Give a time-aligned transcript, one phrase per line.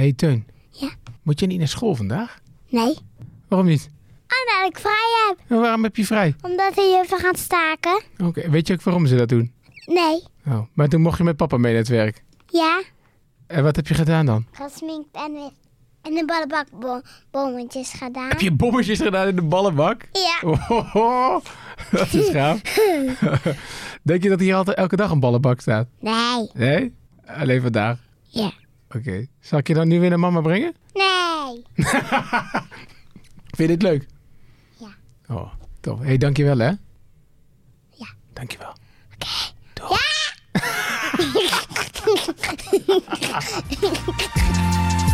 [0.00, 0.46] hey, Teun.
[0.70, 0.88] Ja.
[1.22, 2.38] Moet je niet naar school vandaag?
[2.68, 2.96] Nee.
[3.48, 3.88] Waarom niet?
[4.20, 5.38] Omdat ik vrij heb.
[5.48, 6.34] En waarom heb je vrij?
[6.42, 8.02] Omdat de juffen gaan staken.
[8.24, 9.52] Oké, weet je ook waarom ze dat doen?
[9.86, 10.22] Nee.
[10.46, 12.24] Oh, maar toen mocht je met papa mee naar het werk.
[12.46, 12.82] Ja.
[13.46, 14.46] En wat heb je gedaan dan?
[14.52, 15.52] Gesminkt en,
[16.02, 18.28] en de ballenbakbommetjes gedaan.
[18.28, 20.08] Heb je bommetjes gedaan in de ballenbak?
[20.12, 20.38] Ja.
[20.92, 21.40] Oh,
[21.90, 22.60] dat is gaaf.
[24.02, 25.86] Denk je dat hier altijd elke dag een ballenbak staat?
[26.00, 26.50] Nee.
[26.54, 26.94] Nee?
[27.26, 27.98] Alleen vandaag?
[28.28, 28.52] Ja.
[28.96, 29.26] Oké.
[29.40, 30.74] Zal ik je dan nu weer naar mama brengen?
[30.92, 31.64] Nee.
[33.56, 34.06] Vind je dit leuk?
[34.78, 34.88] Ja.
[35.28, 35.98] Oh, tof.
[35.98, 36.66] Hé, hey, dankjewel hè?
[36.66, 38.08] Ja.
[38.32, 38.72] Dankjewel.
[39.18, 39.52] Ja,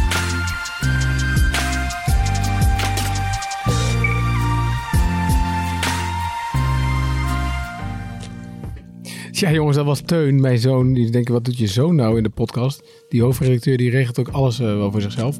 [9.40, 10.92] jongens, dat was Teun, mijn zoon.
[10.92, 12.82] Die denken, wat doet je zoon nou in de podcast?
[13.08, 15.38] Die hoofdredacteur die regelt ook alles eh, wel voor zichzelf.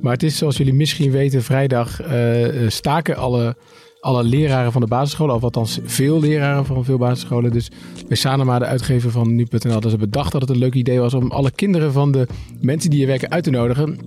[0.00, 3.56] Maar het is, zoals jullie misschien weten, vrijdag eh, eh, staken alle,
[4.00, 5.34] alle leraren van de basisscholen.
[5.34, 7.52] Of althans veel leraren van veel basisscholen.
[7.52, 7.70] Dus
[8.08, 11.14] bij Sanema, de uitgever van Nu.nl, hadden ze bedacht dat het een leuk idee was
[11.14, 12.26] om alle kinderen van de
[12.60, 13.98] mensen die hier werken uit te nodigen.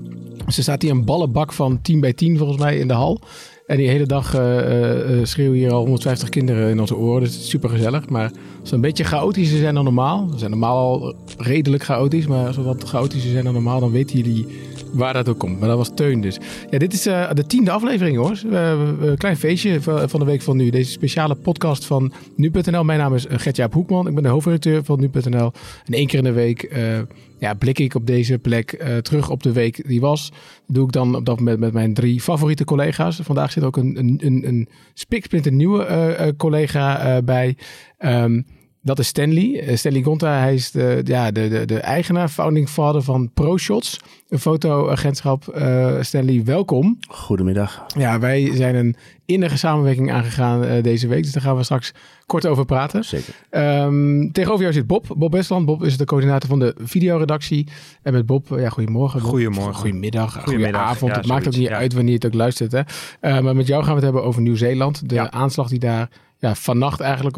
[0.46, 3.22] Er staat hier een ballenbak van 10 bij 10 volgens mij in de hal.
[3.70, 7.22] En die hele dag eh, eh, schreeuwen hier al 150 kinderen in onze oren.
[7.22, 8.10] Dus het is super gezellig.
[8.10, 8.32] Maar
[8.64, 10.30] we een beetje chaotischer zijn dan normaal.
[10.32, 12.28] We zijn normaal al redelijk chaotisch.
[12.28, 14.46] Maar als we wat chaotischer zijn dan normaal, dan weten jullie
[14.92, 15.60] waar dat ook komt.
[15.60, 16.38] Maar dat was Teun dus.
[16.70, 18.42] Ja, dit is eh, de tiende aflevering hoor.
[18.52, 20.70] een klein feestje van de week van nu.
[20.70, 22.84] Deze speciale podcast van Nu.nl.
[22.84, 24.08] Mijn naam is eh, Gertjaap Hoekman.
[24.08, 25.52] Ik ben de hoofdredacteur van Nu.nl.
[25.86, 27.00] En één keer in de week eh,
[27.40, 30.32] ja, blik ik op deze plek eh, terug op de week die was.
[30.68, 33.20] Doe ik dan op dat moment met mijn drie favoriete collega's.
[33.24, 37.58] Vandaag zit ook een, een, een, een spiksplinter nieuwe eh, eh, collega eh, bij.
[37.98, 38.42] Ehm,
[38.82, 39.60] dat is Stanley.
[39.60, 44.00] Eh, Stanley Gonta, hij is de, ja, de, de, de eigenaar, founding father van ProShots.
[44.30, 45.48] Een fotoagentschap.
[45.48, 46.98] Eh, Stanley, welkom.
[47.08, 47.86] Goedemiddag.
[47.98, 51.24] Ja, wij zijn een innige samenwerking aangegaan eh, deze week.
[51.24, 51.94] Dus daar gaan we straks
[52.26, 53.04] kort over praten.
[53.04, 53.34] Zeker.
[53.50, 55.06] Ehm, tegenover jou zit Bob.
[55.18, 55.66] Bob Westland.
[55.66, 57.68] Bob is de coördinator van de videoredactie.
[58.02, 59.22] En met Bob, ja, goedemorgen.
[59.22, 59.30] Bob.
[59.30, 59.74] Goedemorgen.
[59.74, 60.34] Goedemiddag.
[60.34, 60.72] Goedemiddag.
[60.72, 61.12] Goedenavond.
[61.12, 61.76] Ja, het maakt ook niet ja.
[61.78, 62.72] uit wanneer je het ook luistert.
[62.72, 62.82] Hè.
[63.20, 65.10] Eh, maar met jou gaan we het hebben over Nieuw-Zeeland.
[65.10, 65.32] De Ja.
[65.32, 67.36] aanslag die daar ja, vannacht eigenlijk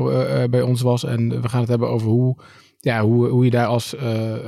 [0.51, 1.03] bij ons was.
[1.05, 2.35] En we gaan het hebben over hoe...
[2.83, 3.95] Ja, hoe, hoe je daar als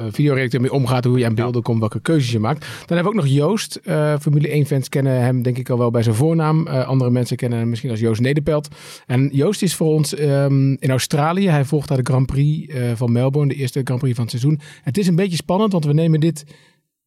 [0.09, 2.59] videoredacteur mee omgaat, hoe je aan beelden komt, welke keuzes je maakt.
[2.59, 3.75] Dan hebben we ook nog Joost.
[3.75, 6.67] Eh, Formule 1-fans kennen hem denk ik al wel bij zijn voornaam.
[6.67, 8.67] Andere mensen kennen hem misschien als Joost Nederpelt.
[9.05, 11.49] En Joost is voor ons ehm, in Australië.
[11.49, 14.59] Hij volgt daar de Grand Prix van Melbourne, de eerste Grand Prix van het seizoen.
[14.83, 16.45] Het is een beetje spannend, want we nemen dit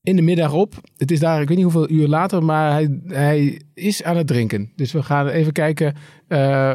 [0.03, 0.75] in de middag op.
[0.97, 4.27] Het is daar, ik weet niet hoeveel uur later, maar hij, hij is aan het
[4.27, 4.73] drinken.
[4.77, 5.95] Dus we gaan even kijken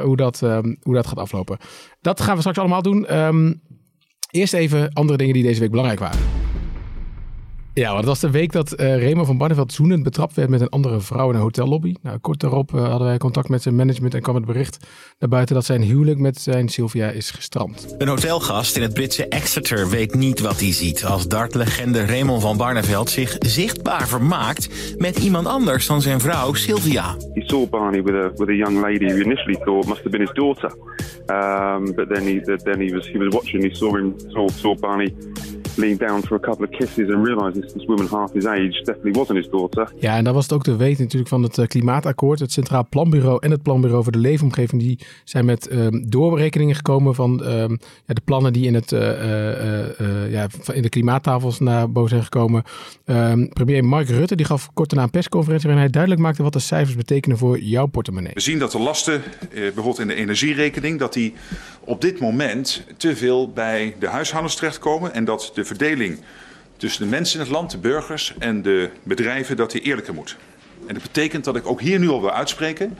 [0.03, 1.57] hoe, dat, ehm, hoe dat gaat aflopen.
[2.01, 3.05] Dat gaan we straks allemaal doen.
[3.05, 3.53] Ehm,
[4.31, 6.40] eerst even andere dingen die deze week belangrijk waren.
[7.73, 10.61] Ja, want het was de week dat eh Remo van Barneveld zoenend betrapt werd met
[10.61, 11.95] een andere vrouw in een hotellobby.
[12.01, 14.87] Nou, kort daarop eh, hadden wij contact met zijn management en kwam het bericht
[15.19, 17.95] naar buiten dat zijn huwelijk met zijn Sylvia is gestrand.
[17.97, 22.57] Een hotelgast in het Britse Exeter weet niet wat hij ziet als dartlegende Raymond van
[22.57, 27.15] Barneveld zich zichtbaar vermaakt met iemand anders dan zijn vrouw Sylvia.
[27.33, 30.21] he saw Barney with a with a young lady who initially thought must have been
[30.21, 30.71] his daughter,
[31.27, 33.63] um, but then he then he was he was watching.
[33.63, 35.13] He saw him saw, saw Barney
[35.75, 38.81] lean down for a couple of kisses and realised this, this woman half his age
[38.83, 39.91] definitely wasn't his daughter.
[39.99, 42.39] Ja, en dat was het ook te weten natuurlijk van het eh, klimaatakkoord.
[42.39, 44.81] Het Centraal Planbureau en het Planbureau voor de Leefomgeving...
[44.81, 47.71] die zijn met ehm, doorberekeningen gekomen van ehm,
[48.05, 52.23] ja, de plannen die in, het, eh, eh, ja, in de klimaattafels naar boven zijn
[52.23, 52.63] gekomen.
[53.05, 55.67] Ehm, premier Mark Rutte die gaf kort daarna een persconferentie...
[55.67, 58.33] waarin hij duidelijk maakte wat de cijfers betekenen voor jouw portemonnee.
[58.33, 61.33] We zien dat de lasten, eh, bijvoorbeeld in de energierekening, dat die
[61.83, 66.19] op dit moment te veel bij de huishoudens terechtkomen en dat de verdeling
[66.77, 70.37] tussen de mensen in het land, de burgers en de bedrijven, dat die eerlijker moet.
[70.87, 72.97] En dat betekent dat ik ook hier nu al wil uitspreken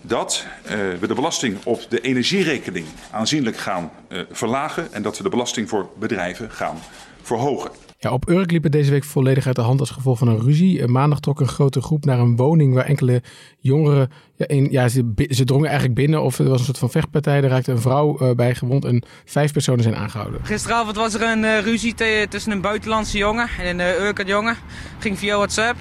[0.00, 5.22] dat eh, we de belasting op de energierekening aanzienlijk gaan eh, verlagen en dat we
[5.22, 6.78] de belasting voor bedrijven gaan
[7.22, 7.89] verhogen.
[8.02, 10.40] Ja, op Urk liep het deze week volledig uit de hand als gevolg van een
[10.40, 10.80] ruzie.
[10.80, 13.22] Eh, Maandag trok een grote groep naar een woning waar enkele
[13.58, 14.10] jongeren...
[14.36, 17.36] Ja, in, ja, ze, ze drongen eigenlijk binnen of er was een soort van vechtpartij.
[17.36, 20.40] Er raakte een vrouw eh, bij gewond en vijf personen zijn aangehouden.
[20.44, 21.94] Gisteravond was er een eh, ruzie
[22.28, 24.56] tussen een buitenlandse jongen en een uh, Urkert jongen.
[24.98, 25.76] Ging via WhatsApp.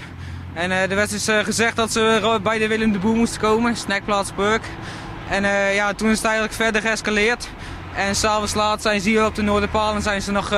[0.53, 4.35] En er werd dus gezegd dat ze bij de Willem de Boer moesten komen, snackplaats
[4.35, 4.63] Burk.
[5.29, 7.49] En ja, toen is het eigenlijk verder geëscaleerd.
[7.95, 10.53] En s'avonds laat zijn ze hier op de Noorderpaal en zijn ze nog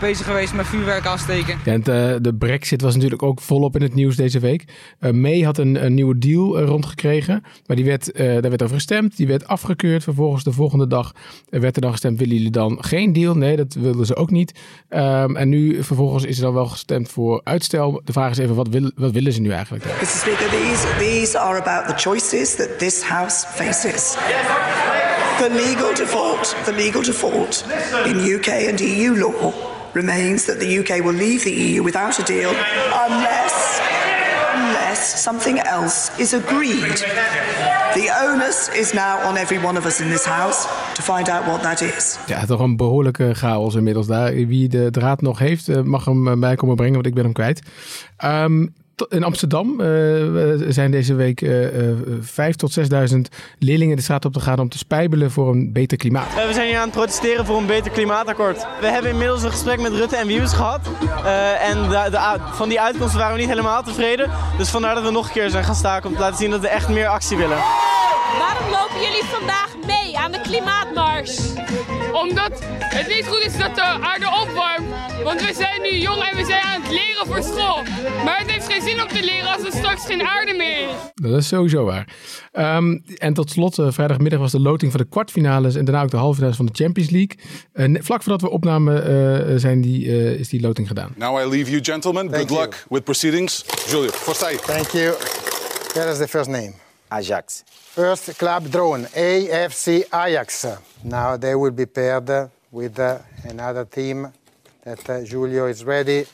[0.00, 1.58] bezig geweest met vuurwerk afsteken.
[1.64, 4.64] Ja, en de, de brexit was natuurlijk ook volop in het nieuws deze week.
[5.00, 8.62] Uh, May had een, een nieuwe deal uh, rondgekregen, maar die werd, uh, daar werd
[8.62, 9.16] over gestemd.
[9.16, 10.02] Die werd afgekeurd.
[10.02, 11.12] Vervolgens de volgende dag
[11.48, 13.34] werd er dan gestemd, willen jullie dan geen deal?
[13.34, 14.52] Nee, dat wilden ze ook niet.
[14.90, 18.00] Um, en nu vervolgens is er dan wel gestemd voor uitstel.
[18.04, 19.84] De vraag is even, wat, wil, wat willen ze nu eigenlijk?
[19.84, 20.06] Mr.
[20.06, 24.16] Speaker, these, these are about the choices that this House faces.
[25.38, 27.64] The legal default, the legal default
[28.04, 32.22] in UK and EU law remains that the UK will leave the EU without a
[32.22, 32.52] deal
[33.06, 33.80] unless
[34.54, 36.98] unless something else is agreed.
[37.94, 41.46] The onus is now on every one of us in this house to find out
[41.46, 42.18] what that is.
[42.26, 44.32] Ja, toch een behoorlijke chaos inmiddels daar.
[44.32, 47.62] Wie de draad nog heeft, mag hem bij komen brengen, want ik ben hem kwijt.
[48.24, 48.74] Um,
[49.08, 49.86] in Amsterdam uh,
[50.68, 52.86] zijn deze week uh, uh, 5 tot 6.000
[53.58, 56.34] leerlingen de straat op te gaan om te spijbelen voor een beter klimaat.
[56.46, 58.66] we zijn hier aan het protesteren voor een beter klimaatakkoord.
[58.80, 60.80] We hebben inmiddels een gesprek met Rutte en Wiebes gehad.
[61.60, 64.30] en de, de, van die uitkomsten waren we niet helemaal tevreden.
[64.58, 66.60] Dus vandaar dat we nog een keer zijn gaan staken om te laten zien dat
[66.60, 67.58] we echt meer actie willen.
[68.38, 71.52] Waarom lopen jullie vandaag mee aan de klimaatmars?
[72.20, 74.86] Omdat het niet goed is dat de aarde opwarmt.
[75.24, 77.82] Want we zijn nu jong en we zijn aan het leren voor school.
[78.24, 80.94] Maar het heeft geen zin om te leren als er straks geen aarde meer is.
[81.14, 82.08] Dat is sowieso waar.
[82.52, 86.10] Um, en tot slot, uh, vrijdagmiddag was de loting van de kwartfinales en daarna ook
[86.10, 87.36] de halve finales van de Champions League.
[87.74, 89.10] Uh, vlak voordat we opnamen
[89.50, 90.06] uh, zijn die,
[90.38, 91.12] is die loting gedaan.
[91.16, 92.28] Now I leave you gentlemen.
[92.28, 92.60] Thank Good you.
[92.60, 93.64] luck with proceedings.
[93.86, 94.56] Julio, voorstij.
[94.56, 95.14] Thank you.
[95.94, 96.72] Here is the first name.
[97.08, 97.62] Ajax.
[97.98, 100.66] First club drawn, AFC Ajax.
[101.02, 103.18] Now they will be paired with uh,
[103.50, 104.32] another team
[104.84, 106.24] that uh, Julio is ready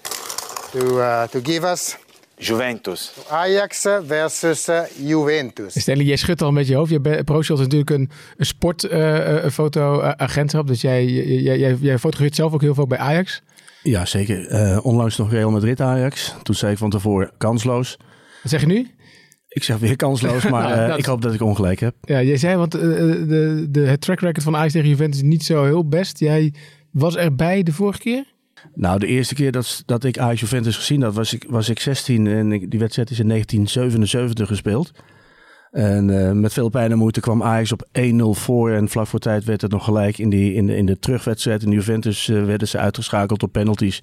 [0.73, 1.97] to, uh, to give us.
[2.37, 3.13] Juventus.
[3.31, 5.81] Ajax versus uh, Juventus.
[5.81, 6.91] Stanley, jij schudt al met je hoofd.
[6.91, 10.67] Je ProShot is natuurlijk een, een sportfotoagentschap.
[10.67, 13.43] dus jij, jij, jij, jij fotografeert zelf ook heel veel bij Ajax.
[13.83, 14.51] Ja, zeker.
[14.51, 16.35] Uh, onlangs nog Real Madrid Ajax.
[16.43, 17.97] Toen zei ik van tevoren kansloos.
[18.43, 18.94] Wat zeg je nu?
[19.55, 21.95] Ik zeg weer kansloos, maar nou, uh, ik hoop dat ik ongelijk heb.
[22.01, 25.29] Ja, jij zei, want uh, de, de, het track record van Ajax tegen Juventus is
[25.29, 26.19] niet zo heel best.
[26.19, 26.53] Jij
[26.91, 28.25] was erbij de vorige keer?
[28.75, 31.81] Nou, de eerste keer dat, dat ik Ajax Juventus gezien had, was ik, was ik
[31.81, 34.93] 16 en ik, die wedstrijd is in 1977 gespeeld.
[35.71, 38.71] En uh, met veel pijn en moeite kwam Ajax op 1-0 voor.
[38.71, 41.62] En vlak voor tijd werd het nog gelijk in, die, in, de, in de terugwedstrijd.
[41.62, 44.03] In Juventus uh, werden ze uitgeschakeld op penalties.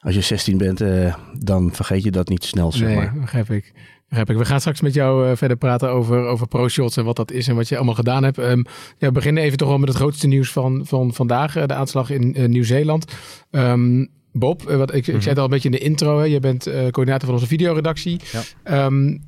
[0.00, 3.12] Als je 16 bent, uh, dan vergeet je dat niet snel, zeg nee, maar.
[3.20, 3.72] begrijp ik.
[4.08, 4.36] Begrijp ik.
[4.36, 7.48] We gaan straks met jou uh, verder praten over, over pro-shots en wat dat is
[7.48, 8.38] en wat je allemaal gedaan hebt.
[8.38, 8.64] Um,
[8.98, 11.56] ja, we beginnen even toch wel met het grootste nieuws van, van vandaag.
[11.56, 13.12] Uh, de aanslag in uh, Nieuw-Zeeland.
[13.50, 16.18] Um, Bob, wat, ik, ik zei het al een beetje in de intro.
[16.18, 16.24] Hè.
[16.24, 18.20] Je bent coördinator van onze videoredactie.
[18.64, 18.84] Ja.
[18.84, 19.22] Um,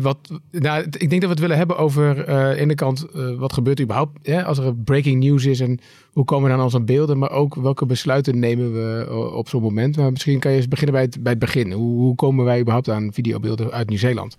[0.00, 3.06] wat, nou, ik denk dat we het willen hebben over uh, aan de ene kant
[3.14, 5.80] uh, wat gebeurt er überhaupt hè, als er breaking news is en
[6.12, 9.96] hoe komen we dan onze beelden, maar ook welke besluiten nemen we op zo'n moment.
[9.96, 11.72] Maar misschien kan je eens beginnen bij het, bij het begin.
[11.72, 14.36] Hoe, hoe komen wij überhaupt aan videobeelden uit Nieuw-Zeeland?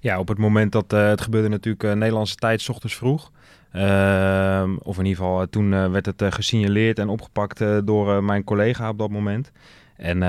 [0.00, 3.30] Ja, op het moment dat het gebeurde natuurlijk Nederlandse tijd, s ochtends vroeg.
[3.76, 8.98] Uh, of in ieder geval, toen werd het gesignaleerd en opgepakt door mijn collega op
[8.98, 9.52] dat moment.
[9.96, 10.22] En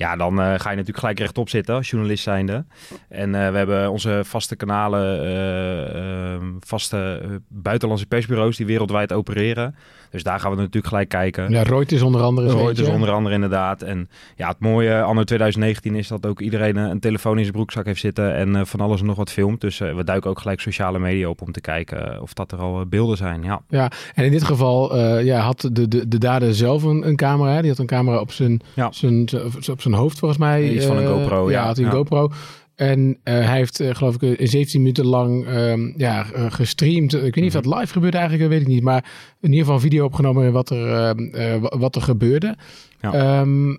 [0.00, 2.64] ja, dan uh, ga je natuurlijk gelijk rechtop zitten als journalist zijnde.
[3.08, 9.74] En uh, we hebben onze vaste kanalen, ehm, vaste buitenlandse persbureaus die wereldwijd opereren.
[10.10, 11.50] Dus daar gaan we natuurlijk gelijk kijken.
[11.50, 12.56] Ja, Reuters onder andere.
[12.56, 13.82] Reuters onder andere inderdaad.
[13.82, 17.84] En ja, het mooie anno 2019 is dat ook iedereen een telefoon in zijn broekzak
[17.84, 19.60] heeft zitten en van alles en nog wat filmt.
[19.60, 22.86] Dus we duiken ook gelijk sociale media op om te kijken of dat er al
[22.86, 23.42] beelden zijn.
[23.42, 27.16] Ja, ja en in dit geval ja, had de, de, de dader zelf een, een
[27.16, 27.60] camera.
[27.60, 28.88] Die had een camera op zijn, ja.
[28.92, 29.28] zijn,
[29.70, 30.70] op zijn hoofd volgens mij.
[30.70, 31.64] Iets van een GoPro, uh, ja.
[31.64, 31.92] had hij een.
[31.92, 32.30] GoPro.
[32.74, 37.14] En uh, hij heeft, uh, geloof ik, 17 minuten lang um, ja, uh, gestreamd.
[37.14, 38.82] Ik weet niet of dat live gebeurde eigenlijk, weet ik niet.
[38.82, 39.04] Maar
[39.40, 42.56] in ieder geval een video opgenomen wat er, wat er gebeurde.
[43.00, 43.40] Ja.
[43.40, 43.78] Um,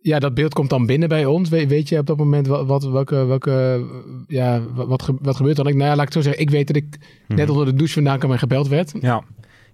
[0.00, 1.48] ja, dat beeld komt dan binnen bij ons.
[1.48, 3.84] We, weet je op dat moment wat, wat, welke, welke,
[4.26, 5.66] ja, wat, wat, wat gebeurt dan?
[5.66, 6.42] Ik, nou ja, laat ik zo zeggen.
[6.42, 7.36] Ik weet dat ik mm -hmm.
[7.36, 8.92] net onder de douche vandaan kwam en gebeld werd.
[9.00, 9.24] Ja.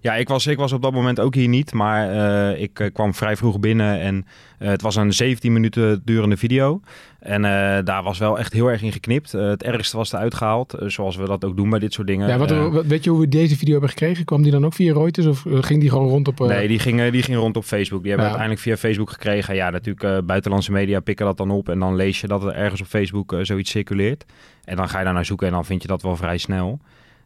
[0.05, 2.87] Ja, ik was, ik was op dat moment ook hier niet, maar uh, ik uh,
[2.93, 4.25] kwam vrij vroeg binnen en
[4.59, 6.81] uh, het was een 17 minuten durende video.
[7.19, 7.41] En
[7.85, 9.31] daar was wel echt heel erg in geknipt.
[9.31, 12.27] het ergste was eruit gehaald, zoals we dat ook doen bij dit soort dingen.
[12.27, 14.25] Ja, wat, weet je hoe we deze video hebben gekregen?
[14.25, 16.39] Kwam die dan ook via Reuters of ging die gewoon rond op...
[16.39, 18.01] Nee, die ging, die ging rond op Facebook.
[18.01, 18.35] Die hebben ja.
[18.35, 19.55] uiteindelijk via Facebook gekregen.
[19.55, 22.81] Ja, natuurlijk buitenlandse media pikken dat dan op en dan lees je dat er ergens
[22.81, 24.25] op Facebook zoiets circuleert.
[24.63, 26.79] En dan ga je daar naar zoeken en dan vind je dat wel vrij snel.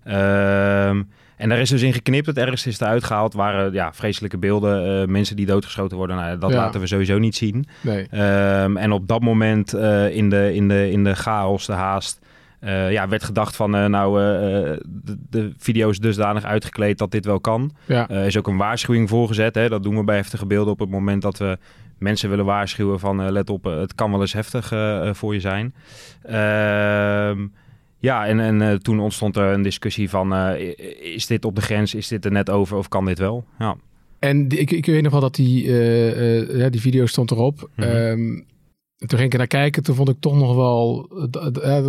[0.03, 1.01] Ehm
[1.39, 2.25] En daar is dus in geknipt.
[2.25, 3.33] Het ergste is eruit gehaald.
[3.33, 5.01] waren ja, vreselijke beelden.
[5.01, 6.15] Uh, mensen die doodgeschoten worden.
[6.15, 6.55] Nou, dat ja.
[6.55, 7.65] laten we sowieso niet zien.
[7.81, 8.07] Nee.
[8.61, 12.19] Um, en op dat moment uh, in, de, in, de, in de chaos, de haast.
[12.59, 16.97] eh, ja, werd gedacht van, eh, nou, eh, eh, de, de video is dusdanig uitgekleed
[16.97, 17.71] dat dit wel kan.
[17.85, 18.09] Ja.
[18.09, 19.55] Is ook een waarschuwing voorgezet.
[19.55, 19.69] Hè?
[19.69, 21.57] Dat doen we bij heftige beelden op het moment dat we
[21.97, 25.13] mensen willen waarschuwen van, eh, let op, eh, het kan wel eens heftig eh, eh,
[25.13, 25.73] voor je zijn.
[26.23, 27.47] Ehm,
[27.99, 30.73] ja, en, en eh, toen ontstond er een discussie van, eh,
[31.15, 33.45] is dit op de grens, is dit er net over of kan dit wel?
[33.59, 33.75] Ja.
[34.19, 37.69] En die- ik, ik weet nog wel dat die, eh, ja, die video stond erop.
[37.75, 38.39] Ehm,
[38.97, 39.83] toen ging ik er naar kijken.
[39.83, 41.07] Toen vond ik toch nog wel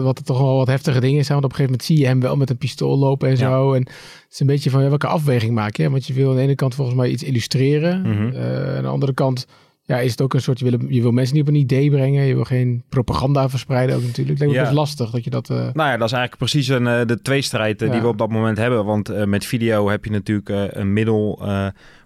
[0.02, 1.40] wat er toch wel wat heftige dingen zijn.
[1.40, 3.72] Want op een gegeven moment zie je hem wel met een pistool lopen en zo.
[3.72, 5.90] En het is een beetje van ja, welke afweging maak je?
[5.90, 8.00] Want je wil aan de ene kant volgens mij iets illustreren.
[8.00, 8.36] Mhm.
[8.76, 9.46] Aan de andere kant
[9.90, 11.90] ja, is het ook een soort, je wil, je wil mensen niet op een idee
[11.90, 12.24] brengen.
[12.24, 14.28] Je wil geen propaganda verspreiden ook natuurlijk.
[14.28, 14.64] Het lijkt me Ja.
[14.64, 15.50] best lastig dat je dat...
[15.50, 18.18] eh, Nou ja, dat is eigenlijk precies een, eh, de tweestrijd eh, die we op
[18.18, 18.84] dat moment hebben.
[18.84, 21.42] Want met video heb je natuurlijk een middel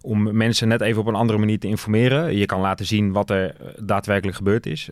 [0.01, 2.37] om mensen net even op een andere manier te informeren.
[2.37, 4.89] Je kan laten zien wat er daadwerkelijk gebeurd is.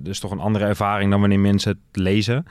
[0.00, 2.44] Dus toch een andere ervaring dan wanneer mensen het lezen.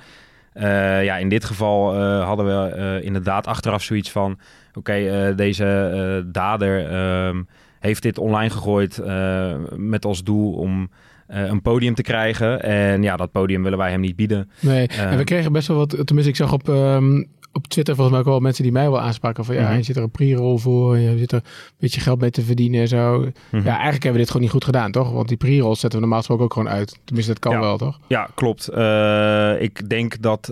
[1.03, 4.39] Ja, in dit geval hadden we eh, inderdaad achteraf zoiets van...
[4.73, 7.41] oké, deze dader ehm,
[7.79, 10.89] heeft dit online gegooid eh, met als doel om...
[11.27, 12.63] eh, een podium te krijgen.
[12.63, 14.49] En ja, dat podium willen wij hem niet bieden.
[14.59, 18.15] Nee, en we kregen best wel wat, tenminste ik zag op, ehm, op Twitter volgens
[18.15, 19.77] mij ook wel mensen die mij wel aanspraken van ja, Mhm.
[19.77, 22.81] je zit er een pre-roll voor, je zit er een beetje geld mee te verdienen
[22.81, 23.17] en zo.
[23.19, 23.63] Mhm.
[23.65, 25.11] Ja, eigenlijk hebben we dit gewoon niet goed gedaan, toch?
[25.11, 26.99] Want die pre-rolls zetten we normaal gesproken ook gewoon uit.
[27.03, 27.59] Tenminste, dat kan Ja.
[27.59, 27.99] wel, toch?
[28.07, 28.67] Ja, klopt.
[28.67, 30.51] Eh, ik denk dat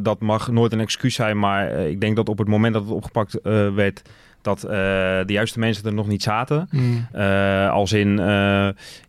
[0.00, 2.92] dat mag nooit een excuus zijn, maar ik denk dat op het moment dat het
[2.92, 3.38] opgepakt
[3.74, 4.02] werd,
[4.46, 4.70] dat eh,
[5.26, 6.68] de juiste mensen er nog niet zaten.
[6.70, 7.06] Mm.
[7.12, 8.26] Eh, als in, eh,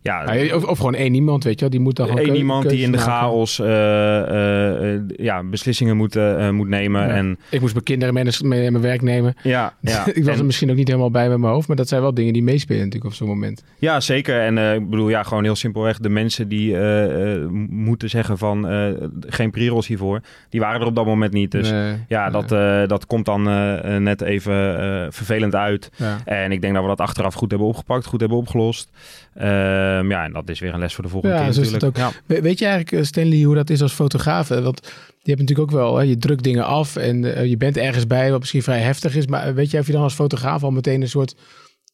[0.02, 2.36] ja, Ja, of, of gewoon één iemand, weet je wel, die moet dan gewoon één
[2.36, 3.56] iemand die in de chaos
[5.16, 6.14] ja, beslissingen moet,
[6.52, 7.06] moet nemen.
[7.06, 7.14] Ja.
[7.14, 9.34] En Ik moest mijn kinderen mee naar, mijn werk nemen.
[9.42, 10.06] ja, ja.
[10.06, 12.00] ik was En- er misschien ook niet helemaal bij met mijn hoofd, maar dat zijn
[12.02, 13.64] wel dingen die meespelen natuurlijk op zo'n moment.
[13.78, 14.40] Ja, zeker.
[14.40, 15.98] En ik bedoel, ja, gewoon heel simpelweg.
[15.98, 16.76] De mensen die
[17.68, 18.66] moeten zeggen van
[19.26, 21.50] geen pre-rolls hiervoor, die waren er op dat moment niet.
[21.50, 22.48] Dus Nee, ja, dat,
[22.88, 23.42] dat komt dan
[24.02, 25.90] net even eh, vervelend uit.
[25.96, 26.18] Ja.
[26.24, 28.90] En ik denk dat we dat achteraf goed hebben opgepakt, goed hebben opgelost.
[29.34, 31.70] Ehm, ja, en dat is weer een les voor de volgende Ja, keer zo is
[31.70, 32.04] het natuurlijk.
[32.16, 32.22] ook.
[32.26, 34.48] We- Weet je eigenlijk, eh, Stanley, hoe dat is als fotograaf?
[34.48, 34.80] Want
[35.22, 38.06] je hebt natuurlijk ook wel, hè, je drukt dingen af en eh, je bent ergens
[38.06, 39.26] bij wat misschien vrij heftig is.
[39.26, 41.34] Maar weet jij of je dan als fotograaf al meteen een soort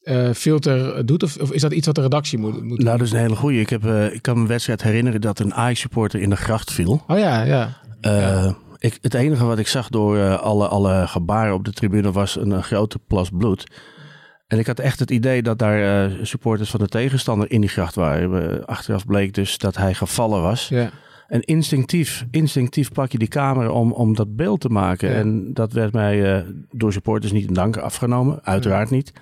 [0.02, 1.22] eh, filter doet?
[1.22, 3.36] Of, of is dat iets wat de redactie moet, moet Nou, dat is een hele
[3.36, 3.60] goeie.
[3.60, 6.72] Ik, heb, eh, ik kan me een wedstrijd herinneren dat een Ajax-supporter in de gracht
[6.72, 7.02] viel.
[7.06, 7.80] Oh ja, ja.
[8.00, 8.52] Eh,
[8.84, 12.36] ik, het enige wat ik zag door eh, alle, alle gebaren op de tribune was
[12.36, 13.66] een, grote plas bloed.
[14.46, 17.70] En ik had echt het idee dat daar eh, supporters van de tegenstander in die
[17.70, 18.66] gracht waren.
[18.66, 20.68] Achteraf bleek dus dat hij gevallen was.
[20.68, 20.90] Ja.
[21.28, 25.08] En instinctief, instinctief pak je die camera om, om dat beeld te maken.
[25.08, 25.14] Ja.
[25.14, 28.40] En dat werd mij eh, door supporters niet in dank afgenomen.
[28.42, 29.12] Uiteraard niet.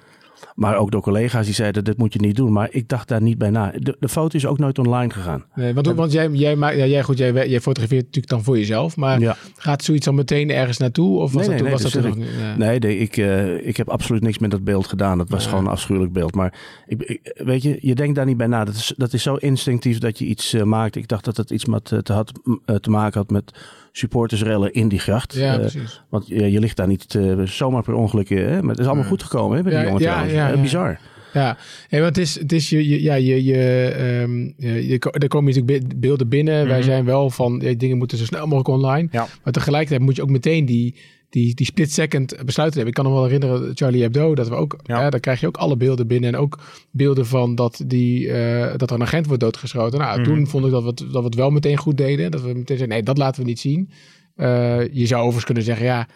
[0.54, 2.52] Maar ook door collega's die zeiden, dit moet je niet doen.
[2.52, 3.72] Maar ik dacht daar niet bij na.
[3.78, 5.44] De, de foto is ook nooit online gegaan.
[5.54, 8.58] Nee, want, want jij, jij, maakt, ja, jij, goed, jij, jij fotografeert natuurlijk dan voor
[8.58, 8.96] jezelf.
[8.96, 9.36] Maar Ja.
[9.56, 11.18] gaat zoiets dan meteen ergens naartoe?
[11.18, 12.24] Of was nee, dat, nee, toen- nee, was dat dat nog?
[12.40, 12.56] Ja.
[12.56, 15.18] Nee, nee ik, eh, ik heb absoluut niks met dat beeld gedaan.
[15.18, 15.48] Dat was Ja.
[15.48, 16.34] gewoon een afschuwelijk beeld.
[16.34, 16.54] Maar
[16.86, 18.64] ik, ik- weet je, je denkt daar niet bij na.
[18.64, 20.96] Dat is, dat is zo instinctief dat je iets eh, maakt.
[20.96, 22.32] Ik dacht dat het iets met, eh, te, had,
[22.80, 23.52] te maken had met
[23.92, 25.34] supportersrellen in die gracht.
[25.34, 26.02] Ja, Eh, precies.
[26.08, 28.30] Want je, je ligt daar niet eh, zomaar per ongeluk.
[28.30, 28.60] eh, Hè?
[28.62, 30.34] Maar het is allemaal goed gekomen hè, met die Ja, jongen ja, trouwens.
[30.34, 30.60] ja, ja.
[30.60, 31.00] Bizar.
[31.32, 31.56] Ja,
[31.88, 35.28] ja want het is, het is je, je, ja, je, je, ehm, je, je- er
[35.28, 36.66] komen natuurlijk be- beelden binnen.
[36.66, 36.86] Wij Mhm.
[36.88, 39.08] zijn wel van, ja, dingen moeten zo snel mogelijk online.
[39.10, 39.26] Ja.
[39.44, 40.94] Maar tegelijkertijd moet je ook meteen die,
[41.32, 42.86] die, die split second besluiten hebben.
[42.86, 45.00] Ik kan me wel herinneren, Charlie Hebdo, dat we ook, Ja.
[45.00, 45.10] ja.
[45.10, 46.34] daar krijg je ook alle beelden binnen.
[46.34, 46.58] En ook
[46.90, 49.98] beelden van dat, die, eh, dat er een agent wordt doodgeschoten.
[49.98, 50.28] Nou, Mhm.
[50.28, 52.30] toen vond ik dat we, het, dat we het wel meteen goed deden.
[52.30, 53.90] Dat we meteen zeiden, nee, dat laten we niet zien.
[54.36, 56.08] Eh, je zou overigens kunnen zeggen, ja,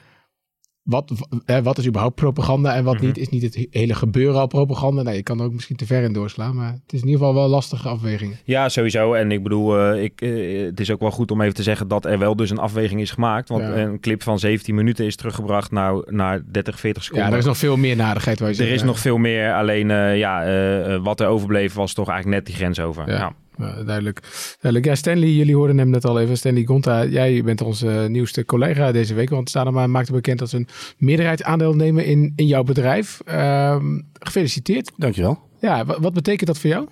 [0.86, 1.12] wat,
[1.44, 3.04] eh, wat is überhaupt propaganda en wat Mhm.
[3.06, 3.18] niet?
[3.18, 5.02] Is niet het hele gebeuren al propaganda?
[5.02, 6.54] Nee, je kan er ook misschien te ver in doorslaan.
[6.54, 8.36] Maar het is in ieder geval wel lastige afwegingen.
[8.44, 9.12] Ja, sowieso.
[9.14, 11.88] En ik bedoel, eh, ik, eh, het is ook wel goed om even te zeggen
[11.88, 13.48] dat er wel dus een afweging is gemaakt.
[13.48, 13.76] Want Ja.
[13.76, 17.26] een clip van 17 minuten is teruggebracht nou, naar 30, 40 seconden.
[17.28, 18.38] Ja, er is nog veel meer nadigheid.
[18.38, 18.86] Waar je Er zegt, is ja.
[18.86, 19.54] nog veel meer.
[19.54, 23.08] Alleen eh, ja, wat er overbleef was toch eigenlijk net die grens over.
[23.10, 23.14] Ja.
[23.16, 23.32] Ja.
[23.58, 24.20] Ja, duidelijk.
[24.60, 24.84] duidelijk.
[24.84, 26.36] Ja, Stanley, jullie hoorden hem net al even.
[26.36, 29.30] Stanley Gonta, jij bent onze eh, nieuwste collega deze week.
[29.30, 33.20] Want Sanoma maakte bekend dat ze een meerderheidsaandeel nemen in, in jouw bedrijf.
[33.24, 34.92] Ehm, gefeliciteerd.
[34.96, 35.38] Dankjewel.
[35.60, 36.86] Ja, wat, wat betekent dat voor jou?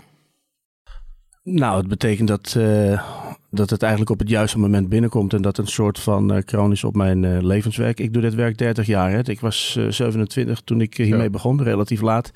[1.42, 3.02] Nou, het betekent dat, eh,
[3.50, 5.32] dat het eigenlijk op het juiste moment binnenkomt.
[5.34, 8.00] En dat een soort van eh kroon is op mijn eh, levenswerk.
[8.00, 9.10] Ik doe dit werk 30 jaar.
[9.10, 9.28] Hè.
[9.28, 11.30] Ik was eh, 27 toen ik eh, hiermee Ja.
[11.30, 12.30] begon, relatief laat.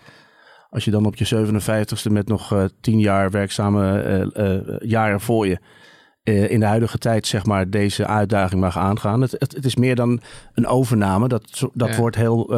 [0.71, 5.21] Als je dan op je 57ste met nog eh 10 jaar werkzame eh, eh, jaren
[5.21, 5.59] voor je...
[6.49, 9.21] in de huidige tijd zeg maar deze uitdaging mag aangaan.
[9.21, 10.21] Het, het, het is meer dan
[10.55, 11.29] een overname.
[11.29, 11.97] Dat, dat Ja.
[11.97, 12.55] wordt heel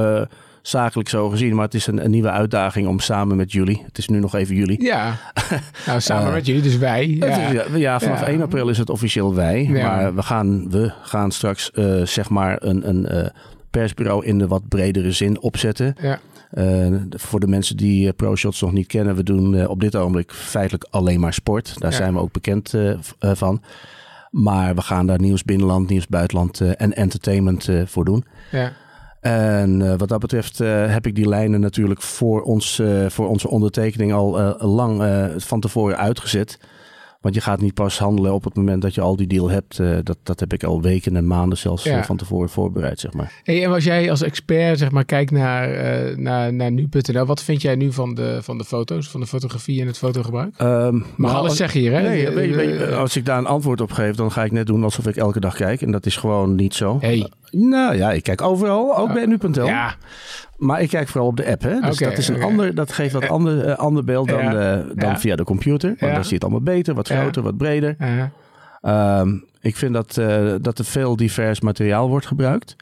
[0.62, 1.54] zakelijk zo gezien.
[1.54, 3.82] Maar het is een, een nieuwe uitdaging om samen met jullie.
[3.86, 4.82] Het is nu nog even jullie.
[4.84, 5.14] Ja,
[5.86, 7.08] nou, samen met jullie, dus wij.
[7.08, 8.26] Ja, is- Ja, vanaf Ja.
[8.26, 9.68] 1 april is het officieel wij.
[9.72, 11.70] Maar we gaan, we gaan straks
[12.04, 13.30] zeg maar een, een
[13.70, 15.94] persbureau in de wat bredere zin opzetten.
[16.00, 16.18] Ja.
[16.50, 19.96] Eh, voor de mensen die eh, ProShots nog niet kennen, we doen eh, op dit
[19.96, 21.80] ogenblik feitelijk alleen maar sport.
[21.80, 21.96] Daar Ja.
[21.96, 22.74] zijn we ook bekend
[23.18, 23.62] van.
[24.30, 28.24] Maar we gaan daar nieuws binnenland, nieuws buitenland en entertainment voor doen.
[28.50, 28.72] Ja.
[29.20, 34.56] En wat dat betreft heb ik die lijnen natuurlijk voor, ons, voor onze ondertekening al
[34.58, 35.02] lang
[35.36, 36.58] van tevoren uitgezet.
[37.20, 39.78] Want je gaat niet pas handelen op het moment dat je al die deal hebt.
[39.78, 41.98] Eh, dat, dat heb ik al weken en maanden zelfs Ja.
[41.98, 43.32] eh, van tevoren voorbereid, zeg maar.
[43.42, 47.42] Hey, en als jij als expert zeg maar, kijkt naar, eh, naar, naar nu.nl, wat
[47.42, 50.54] vind jij nu van de, van de foto's, van de fotografie en het fotogebruik?
[50.56, 52.02] Ehm, Mag nou, alles zeggen hier, hè?
[52.02, 55.16] Nee, als ik daar een antwoord op geef, dan ga ik net doen alsof ik
[55.16, 55.82] elke dag kijk.
[55.82, 56.98] En dat is gewoon niet zo.
[57.50, 59.66] Nou ja, ik kijk overal, ook bij nu.nl.
[59.66, 59.94] Ja.
[60.56, 61.62] Maar ik kijk vooral op de app.
[61.62, 61.80] Hè?
[61.80, 64.74] Dus dat, is een ander, dat geeft wat ander, eh, ander beeld dan, Ja.
[64.76, 65.18] eh, dan Ja.
[65.18, 65.88] via de computer.
[65.88, 66.12] Want Ja.
[66.12, 67.96] dan zie je het allemaal beter, wat groter, wat breder.
[67.98, 68.30] Ja.
[68.80, 72.76] Ehm, ik vind dat, eh, dat er veel divers materiaal wordt gebruikt.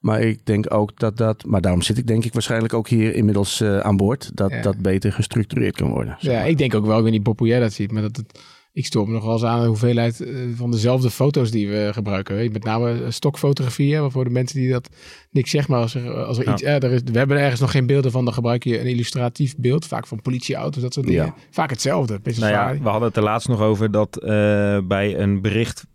[0.00, 3.14] Maar ik denk ook dat dat, maar daarom zit ik denk ik waarschijnlijk ook hier
[3.14, 6.16] inmiddels aan boord, dat dat beter gestructureerd kan worden.
[6.18, 8.16] Ja, ik denk ook wel, ik weet niet Bob hoe jij dat ziet, maar dat
[8.16, 8.40] het,
[8.76, 11.90] ik stoor me nog wel eens aan de hoeveelheid eh, van dezelfde foto's die we
[11.92, 12.52] gebruiken.
[12.52, 14.88] Met name eh, stokfotografieën, voor de mensen die dat
[15.30, 16.52] niks zeggen, maar als er, als er Ja.
[16.52, 18.86] iets, eh, er is, we hebben ergens nog geen beelden van, dan gebruik je een
[18.86, 21.24] illustratief beeld, vaak van politieauto's, dat soort dingen.
[21.24, 21.34] Ja.
[21.50, 22.20] Vaak hetzelfde.
[22.22, 24.28] Best Nou ja, we hadden het er laatst nog over dat eh,
[24.84, 25.86] bij een bericht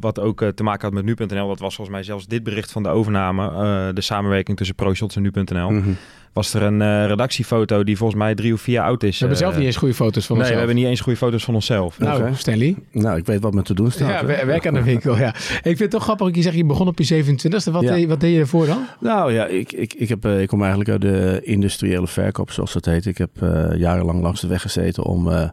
[0.00, 2.72] wat ook eh, te maken had met nu.nl, dat was volgens mij zelfs dit bericht
[2.72, 5.90] van de overname, eh, de samenwerking tussen ProShots en nu.nl, Mhm.
[6.32, 9.10] was er een eh, redactiefoto die volgens mij drie of vier oud is.
[9.12, 10.60] We hebben zelf niet eens goede foto's van nee, onszelf.
[10.60, 11.98] we hebben niet eens goede foto's van onszelf.
[11.98, 12.34] Nou.
[12.34, 12.76] Stanley.
[12.92, 14.08] Nou, ik weet wat me te doen staat.
[14.08, 14.26] Ja, hè.
[14.26, 15.28] we- werk aan de winkel, ja.
[15.34, 17.70] Ik vind het toch grappig dat je zegt, je begon op je 27e.
[17.70, 17.92] Wat, Ja.
[17.94, 18.86] deed, wat deed je ervoor dan?
[19.00, 22.84] Nou ja, ik, ik, ik, heb, ik kom eigenlijk uit de industriële verkoop, zoals dat
[22.84, 23.06] heet.
[23.06, 25.48] Ik heb eh, jarenlang langs de weg gezeten om eh,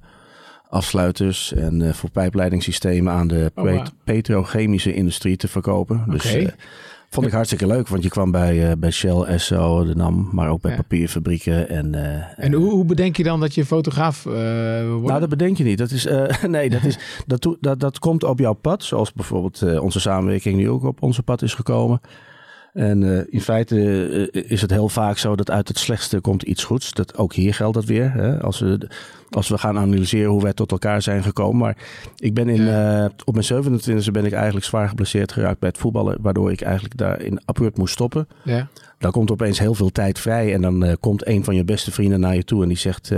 [0.74, 6.04] afsluiters en eh, voor pijpleidingssystemen aan de Oh, petrochemische industrie te verkopen.
[6.08, 6.48] Dus eh,
[7.10, 10.50] vond ik hartstikke leuk, want je kwam bij, eh, bij Shell, Esso, de NAM, maar
[10.50, 10.78] ook bij Ja.
[10.78, 11.70] papierfabrieken.
[11.70, 11.94] En,
[12.38, 15.06] En hoe, hoe bedenk je dan dat je fotograaf wordt?
[15.08, 15.78] nou, dat bedenk je niet.
[15.78, 16.08] Dat, is,
[16.48, 18.84] nee, dat, is, dat, dat, dat komt op jouw pad.
[18.84, 22.02] Zoals bijvoorbeeld onze samenwerking nu ook op onze pad is gekomen.
[22.74, 23.76] En eh, in feite
[24.32, 26.92] eh, is het heel vaak zo dat uit het slechtste komt iets goeds.
[26.92, 28.12] Dat, ook hier geldt dat weer.
[28.12, 28.42] Hè?
[28.42, 28.88] Als, we,
[29.30, 31.58] als we gaan analyseren hoe wij tot elkaar zijn gekomen.
[31.58, 31.78] Maar
[32.18, 35.78] ik ben in, eh, op mijn 27e ben ik eigenlijk zwaar geblesseerd geraakt bij het
[35.78, 36.18] voetballen.
[36.22, 38.28] Waardoor ik eigenlijk daar in abrupt moest stoppen.
[38.44, 38.68] Ja.
[38.98, 40.54] Dan komt opeens heel veel tijd vrij.
[40.54, 43.12] En dan eh, komt een van je beste vrienden naar je toe en die zegt...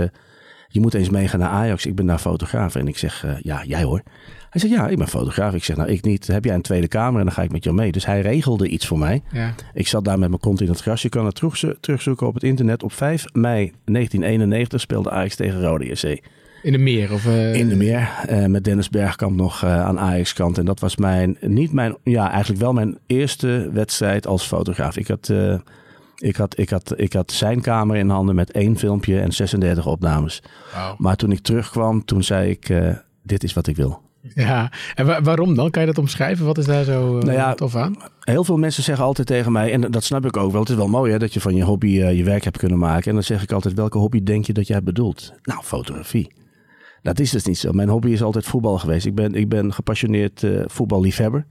[0.68, 1.86] je moet eens meegaan naar Ajax.
[1.86, 2.74] Ik ben daar fotograaf.
[2.74, 4.02] En ik zeg, eh, ja, jij hoor.
[4.50, 5.54] Hij zegt, ja, ik ben fotograaf.
[5.54, 6.26] Ik zeg, nou, ik niet.
[6.26, 7.92] Heb jij een tweede kamer en dan ga ik met jou mee.
[7.92, 9.22] Dus hij regelde iets voor mij.
[9.32, 9.54] Ja.
[9.74, 11.02] Ik zat daar met mijn kont in het gras.
[11.02, 12.82] Je kan het terugzo- terugzoeken op het internet.
[12.82, 16.20] Op 5 mei 1991 speelde Ajax tegen Rode JC.
[16.62, 17.12] In de meer?
[17.12, 18.08] Of, eh, In de meer.
[18.26, 20.58] eh, met Dennis Bergkamp nog aan Ajax kant.
[20.58, 24.96] En dat was mijn, niet mijn, ja, eigenlijk wel mijn eerste wedstrijd als fotograaf.
[24.96, 25.32] Ik had,
[26.16, 29.86] ik had, ik had, ik had zijn kamer in handen met één filmpje en 36
[29.86, 30.42] opnames.
[30.98, 32.88] Maar toen ik terugkwam, toen zei ik, eh,
[33.22, 34.04] dit is wat ik wil.
[34.34, 35.70] Ja, en wa- waarom dan?
[35.70, 36.46] Kan je dat omschrijven?
[36.46, 37.96] Wat is daar zo eh, Nou ja, tof aan?
[38.20, 40.60] Heel veel mensen zeggen altijd tegen mij, en dat snap ik ook wel.
[40.60, 42.78] Het is wel mooi hè, dat je van je hobby eh, je werk hebt kunnen
[42.78, 43.08] maken.
[43.08, 45.32] En dan zeg ik altijd, welke hobby denk je dat jij bedoelt?
[45.42, 46.32] Nou, fotografie.
[47.02, 47.72] Dat is dus niet zo.
[47.72, 49.06] Mijn hobby is altijd voetbal geweest.
[49.06, 51.46] Ik ben, ik ben gepassioneerd voetballiefhebber.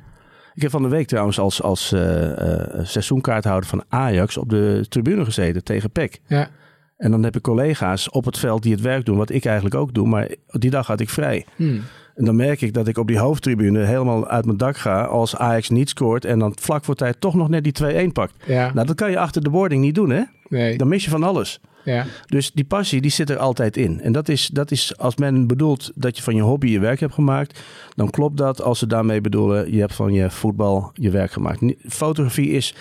[0.56, 4.86] Ik heb van de week trouwens als, als eh, eh, seizoenkaarthouder van Ajax op de
[4.90, 6.20] tribune gezeten tegen PEC.
[6.28, 6.50] Ja.
[6.98, 9.76] En dan heb ik collega's op het veld die het werk doen, wat ik eigenlijk
[9.76, 10.08] ook doe.
[10.08, 11.46] Maar die dag had ik vrij.
[11.56, 11.82] Hmm.
[12.16, 15.36] En dan merk ik dat ik op die hoofdtribune helemaal uit mijn dak ga als
[15.36, 18.36] Ajax niet scoort en dan vlak voor tijd toch nog net die 2-1 pakt.
[18.46, 18.74] Ja.
[18.74, 20.22] Nou, dat kan je achter de boarding niet doen, hè?
[20.48, 20.78] Nee.
[20.78, 21.62] Dan mis je van alles.
[21.86, 22.06] Ja.
[22.26, 24.02] Dus die passie, die zit er altijd in.
[24.02, 27.00] En dat is, dat is als men bedoelt dat je van je hobby je werk
[27.00, 27.60] hebt gemaakt,
[27.96, 31.62] dan klopt dat als ze daarmee bedoelen, je hebt van je voetbal je werk gemaakt.
[31.88, 32.76] Fotografie is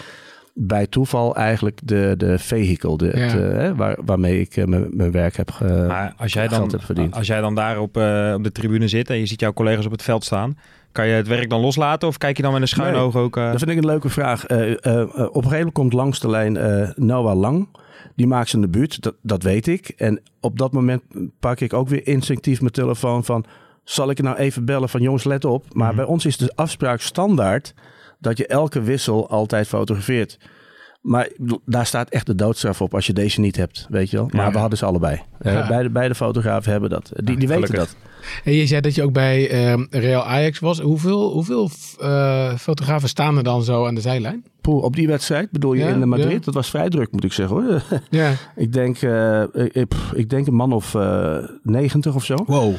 [0.56, 3.18] bij toeval eigenlijk de, de vehicle de, Ja.
[3.18, 6.48] het, eh, hè, waar, waarmee ik eh, mijn mijn werk heb ge, Maar als jij
[6.48, 7.14] dan, geld heb verdiend.
[7.14, 9.86] als jij dan daar op, eh, op de tribune zit en je ziet jouw collega's
[9.86, 10.58] op het veld staan,
[10.92, 13.16] kan je het werk dan loslaten of kijk je dan met een schuin Nee, oog
[13.16, 13.36] ook?
[13.36, 14.46] eh, Dat vind ik een leuke vraag.
[14.46, 17.68] Eh, eh, eh, op een gegeven moment komt langs de lijn eh, Noah Lang.
[18.16, 19.88] Die maakt zijn debuut, dat, dat weet ik.
[19.88, 21.02] En op dat moment
[21.40, 23.44] pak ik ook weer instinctief mijn telefoon van...
[23.84, 25.74] zal ik nou even bellen van jongens, let op.
[25.74, 27.74] Maar bij ons is de afspraak standaard
[28.18, 30.38] dat je elke wissel altijd fotografeert.
[31.00, 31.28] Maar
[31.64, 34.28] daar staat echt de doodstraf op als je deze niet hebt, weet je wel.
[34.32, 34.52] Maar Ja.
[34.52, 35.22] we hadden ze allebei.
[35.40, 35.68] Ja.
[35.68, 37.12] beide, beide fotografen hebben dat.
[37.14, 37.96] Die, die weten dat.
[38.44, 40.80] En je zei dat je ook bij ehm, Real Ajax was.
[40.80, 44.44] Hoeveel, hoeveel eh, fotografen staan er dan zo aan de zijlijn?
[44.60, 46.32] Poeh, op die wedstrijd bedoel je Ja, in Madrid?
[46.32, 46.38] ja.
[46.40, 47.82] Dat was vrij druk, moet ik zeggen hoor.
[48.10, 48.32] Ja.
[48.56, 52.34] ik, denk, eh, ik, pff, ik denk een man of eh 90 of zo.
[52.46, 52.74] Wow.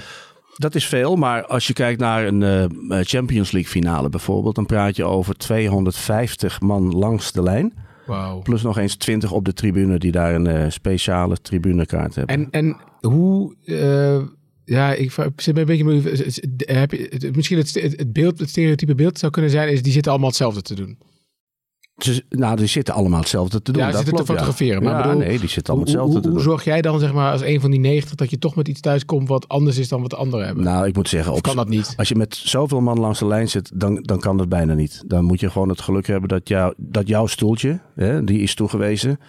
[0.55, 4.65] Dat is veel, maar als je kijkt naar een eh, Champions League finale bijvoorbeeld, dan
[4.65, 7.73] praat je over 250 man langs de lijn.
[8.05, 8.41] Wauw.
[8.41, 12.35] Plus nog eens 20 op de tribune die daar een speciale tribunekaart hebben.
[12.35, 13.55] En, en hoe...
[13.65, 14.17] eh,
[14.65, 16.01] ja, ik zit me een beetje...
[16.57, 19.69] Heb je, misschien het, beeld, het stereotype beeld zou kunnen zijn...
[19.69, 20.97] is die zitten allemaal hetzelfde te doen.
[21.95, 23.81] Ze, nou, die zitten allemaal hetzelfde te doen.
[23.81, 24.27] ja, ze zitten te ja.
[24.27, 24.83] fotograferen.
[24.83, 26.45] Maar ja, bedoel, nee, die zitten allemaal hoe, hetzelfde hoe, te hoe doen.
[26.45, 28.15] zorg jij dan, zeg maar, als een van die 90...
[28.15, 30.63] dat je toch met iets thuis komt wat anders is dan wat de anderen hebben?
[30.63, 31.93] Nou, ik moet zeggen, op, kan dat niet?
[31.97, 35.03] als je met zoveel man langs de lijn zit, dan, dan kan dat bijna niet.
[35.07, 38.55] Dan moet je gewoon het geluk hebben dat, jou, dat jouw stoeltje, hè, die is
[38.55, 39.19] toegewezen,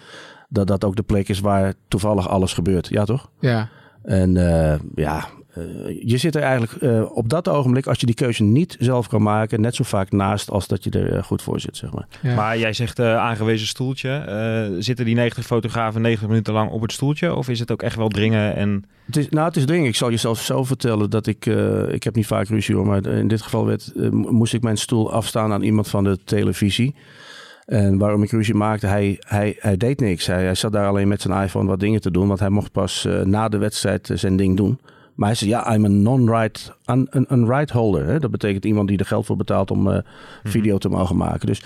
[0.49, 2.87] dat dat ook de plek is waar toevallig alles gebeurt.
[2.87, 3.31] Ja, toch?
[3.39, 3.69] Ja.
[4.07, 5.63] En eh, ja, eh,
[6.01, 9.21] je zit er eigenlijk eh, op dat ogenblik, als je die keuze niet zelf kan
[9.21, 12.07] maken, net zo vaak naast als dat je er goed voor zit, zeg maar.
[12.35, 14.09] Maar jij zegt eh, aangewezen stoeltje.
[14.09, 17.35] Eh, zitten die 90 fotografen 90 minuten lang op het stoeltje?
[17.35, 18.85] Of is het ook echt wel dringen en...
[19.05, 19.87] Het is, nou, het is dringend.
[19.89, 21.45] Ik zal je zelfs zo vertellen dat ik...
[21.45, 24.61] eh, ik heb niet vaak ruzie hoor, maar in dit geval werd, mo- moest ik
[24.61, 26.95] mijn stoel afstaan aan iemand van de televisie.
[27.67, 30.25] En waarom ik ruzie maakte, hij, hij, hij deed niks.
[30.25, 33.05] Hij, zat daar alleen met zijn iPhone wat dingen te doen, want hij mocht pas
[33.05, 34.79] eh, na de wedstrijd eh, zijn ding doen.
[35.17, 38.05] Maar hij zei, ja, I'm a non-right, een, een, een right holder.
[38.05, 38.19] Hè?
[38.19, 39.97] Dat betekent iemand die er geld voor betaalt om eh,
[40.43, 41.47] video te mogen maken.
[41.47, 41.63] Dus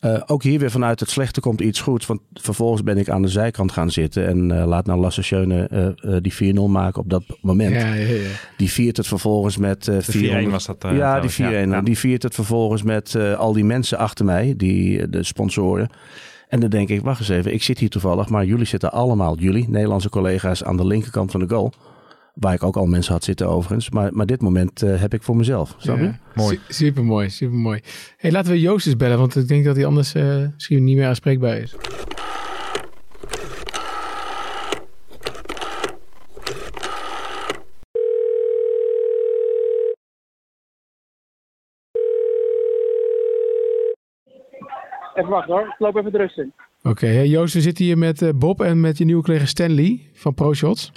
[0.00, 2.06] eh, ook hier weer vanuit het slechte komt iets goeds.
[2.06, 5.66] Want vervolgens ben ik aan de zijkant gaan zitten en eh, laat nou Lasse Schöne
[5.68, 5.86] eh,
[6.16, 7.74] eh, die 4-0 maken op dat moment.
[7.74, 8.28] Ja, ja, ja.
[8.56, 9.88] Die viert het vervolgens met...
[9.88, 11.34] eh, De 4-1 400 was dat, eh, ja, die 4-1.
[11.34, 11.74] trouwens, ja.
[11.76, 11.80] Ja.
[11.82, 15.88] Die viert het vervolgens met eh, al die mensen achter mij, die, de sponsoren.
[16.48, 19.36] En dan denk ik, wacht eens even, ik zit hier toevallig, maar jullie zitten allemaal,
[19.38, 21.72] jullie, Nederlandse collega's, aan de linkerkant van de goal.
[22.40, 23.90] Waar ik ook al mensen had zitten overigens.
[23.90, 25.74] Maar, maar dit moment eh, heb ik voor mezelf.
[25.78, 26.58] Snap je?
[26.68, 27.80] Super mooi, super mooi.
[28.16, 30.96] Hey, laten we Joost eens bellen, want ik denk dat hij anders eh, misschien niet
[30.96, 31.76] meer aanspreekbaar is.
[45.14, 46.52] Even wachten hoor, ik loop even de rust in.
[46.82, 50.00] Oké, hey, Joost, we zitten hier met eh, Bob en met je nieuwe collega Stanley
[50.12, 50.92] van ProShots.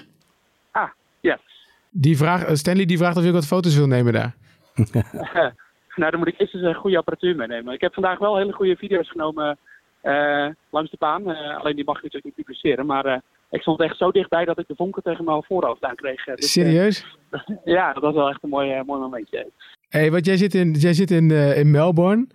[1.96, 4.36] Die vraag, eh, Stanley die vraagt of je wat foto's wil nemen daar.
[5.96, 7.74] nou, dan moet ik eerst eens een goede apparatuur meenemen.
[7.74, 9.58] Ik heb vandaag wel hele goede video's genomen
[10.02, 11.32] eh, langs de baan.
[11.32, 12.86] Eh, alleen die mag ik natuurlijk niet publiceren.
[12.86, 16.24] Maar ik stond echt zo dichtbij dat ik de vonken tegen mijn voorhoofd aan kreeg.
[16.24, 17.06] Dus, Serieus?
[17.66, 19.50] ja, dat was wel echt een mooi, mooi momentje.
[19.90, 22.28] hey, want jij zit in, jij zit in, in Melbourne.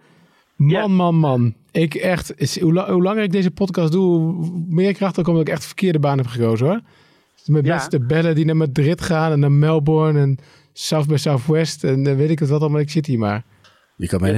[0.57, 1.55] Man, man, man.
[1.73, 5.35] Ik echt, is- hoe, hoe langer ik deze podcast doe, hoe meer ik erachter kom
[5.35, 6.81] dat ik echt de verkeerde baan heb gekozen hoor.
[7.49, 7.73] Met Ja.
[7.73, 10.39] mensen te bellen die naar Madrid gaan en naar Melbourne en
[10.73, 12.81] South by Southwest en eh, weet ik het wat allemaal.
[12.81, 13.43] Ik zit hier maar.
[13.97, 14.35] Je kan in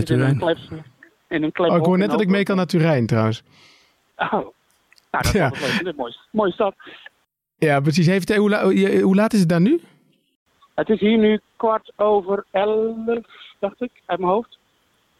[1.42, 3.42] een klep Oh, ik hoor net dat ik mee kan naar Turijn trouwens.
[4.16, 4.44] Oh, nou,
[5.11, 5.51] dat is Ja.
[5.51, 5.79] wel leuk.
[5.85, 6.14] Dat is mooi.
[6.31, 6.75] Mooie stad.
[7.59, 8.07] Ja, precies.
[8.07, 8.62] Hey, vertel, hoe, la-
[9.01, 9.81] hoe- laat is het daar nu?
[10.75, 12.96] Het is hier nu kwart over elf,
[13.59, 14.59] dacht ik, uit mijn hoofd.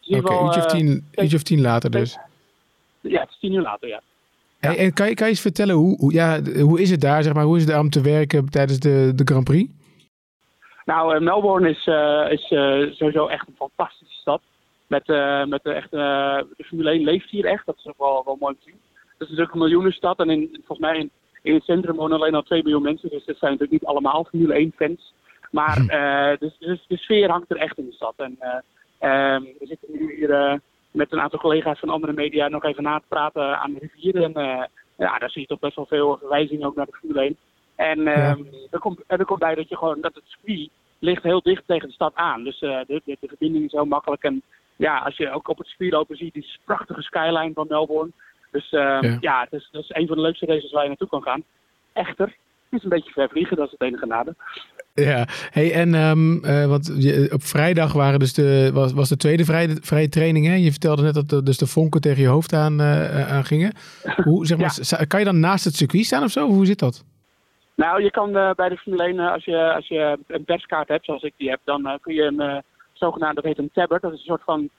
[0.07, 2.17] Oké, geval, uurtje, of eh, tien, uurtje of tien later dus.
[3.01, 4.01] Ja, het is tien uur later, ja.
[4.61, 7.23] Hey, en kan je, kan je eens vertellen, hoe, hoe, ja, hoe is het daar,
[7.23, 9.71] zeg maar, hoe is het daar om te werken tijdens de, de Grand Prix?
[10.85, 14.41] Nou, eh, Melbourne is, eh, is eh, sowieso echt een fantastische stad.
[14.87, 15.07] Met,
[15.47, 17.65] met de, echt, de Formule 1 leeft hier echt.
[17.65, 18.79] Dat is ook wel, wel mooi om te zien.
[19.01, 20.19] Het is natuurlijk een miljoenenstad.
[20.19, 23.09] En in, volgens mij in, in het centrum wonen alleen al 2 miljoen mensen.
[23.09, 25.13] Dus dat zijn natuurlijk niet allemaal Formule 1 fans.
[25.51, 25.75] Maar
[26.39, 28.13] dus, dus de sfeer hangt er echt in de stad.
[28.17, 28.59] En eh,
[28.99, 32.99] ehm, we zitten nu hier met een aantal collega's van andere media nog even na
[32.99, 34.23] te praten aan de rivier.
[34.23, 34.63] En eh,
[34.97, 37.37] ja, daar zie je toch best wel veel verwijzingen ook naar de Formule 1.
[37.75, 41.41] En ehm, er, komt, er komt bij dat je gewoon dat het circuit ligt heel
[41.41, 42.43] dicht tegen de stad aan.
[42.43, 44.23] Dus eh, de, de, de verbinding is heel makkelijk.
[44.23, 44.41] En
[44.75, 48.11] ja, als je ook op het circuit lopen ziet, die prachtige skyline van Melbourne.
[48.51, 49.17] Dus eh, Ja.
[49.19, 51.43] ja, het is, dat is een van de leukste races waar je naartoe kan gaan.
[51.93, 52.35] Echter,
[52.71, 54.33] is een beetje ver vliegen, dat is het enige nadeel.
[54.93, 59.17] Ja, hey, en um, uh, wat, je, op vrijdag waren dus de, was, was de
[59.17, 60.45] tweede vrije, vrije training.
[60.45, 60.53] Hè?
[60.53, 63.73] Je vertelde net dat de, dus de vonken tegen je hoofd aan, uh, aan gingen.
[64.23, 65.05] Hoe, zeg maar, ja.
[65.05, 66.47] Kan je dan naast het circuit staan of zo?
[66.47, 67.05] Hoe zit dat?
[67.75, 71.05] Nou, je kan uh, bij de Formule 1, als je, als je een perskaart hebt,
[71.05, 73.99] zoals ik die heb, dan kun je een zogenaamde, dat heet een tabber.
[73.99, 74.69] Dat is een soort van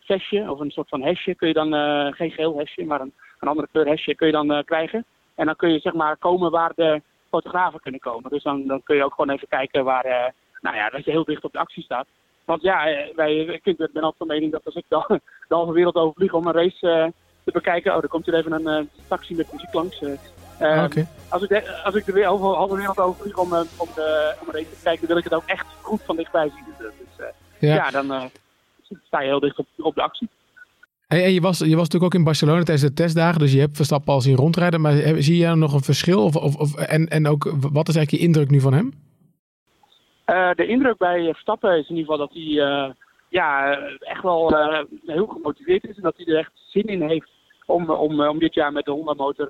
[0.00, 1.34] vestje of een soort van hesje.
[1.34, 1.72] Kun je dan,
[2.14, 5.04] geen geel hesje, maar een, een andere kleur hesje kun je dan krijgen.
[5.40, 8.30] En dan kun je zeg maar komen waar de fotografen kunnen komen.
[8.30, 10.24] Dus dan, dan kun je ook gewoon even kijken waar, uh,
[10.60, 12.06] nou ja, dat je heel dicht op de actie staat.
[12.44, 15.04] Want ja, wij, ik vind, ben altijd van mening dat als ik de,
[15.48, 17.12] de halve wereld overvlieg om een race
[17.44, 17.96] te bekijken.
[17.96, 20.00] Oh, er komt hier even een eh, taxi met muziek langs.
[20.02, 20.12] eh.
[20.58, 23.88] Eh, Ah, als, ik de, als ik over halve wereld over vlieg om, eh, om,
[23.94, 26.74] de, om even te kijken, dan wil ik het ook echt goed van dichtbij zien.
[26.78, 27.26] Dus eh,
[27.58, 27.74] Ja.
[27.74, 27.90] ja.
[27.90, 28.24] dan eh,
[29.06, 30.28] sta je heel dicht op, op de actie.
[31.10, 33.76] Hey, je was, je was natuurlijk ook in Barcelona tijdens de testdagen, dus je hebt
[33.76, 34.80] Verstappen al zien rondrijden.
[34.80, 36.24] Maar zie jij nog een verschil?
[36.24, 38.92] Of, of, of, en, en ook, wat is eigenlijk je indruk nu van hem?
[40.24, 42.90] Eh, de indruk bij Verstappen is in ieder geval dat hij eh,
[43.28, 45.96] ja, echt wel eh, heel gemotiveerd is.
[45.96, 47.30] En dat hij er echt zin in heeft
[47.66, 49.48] om, om, om dit jaar met de Honda-motor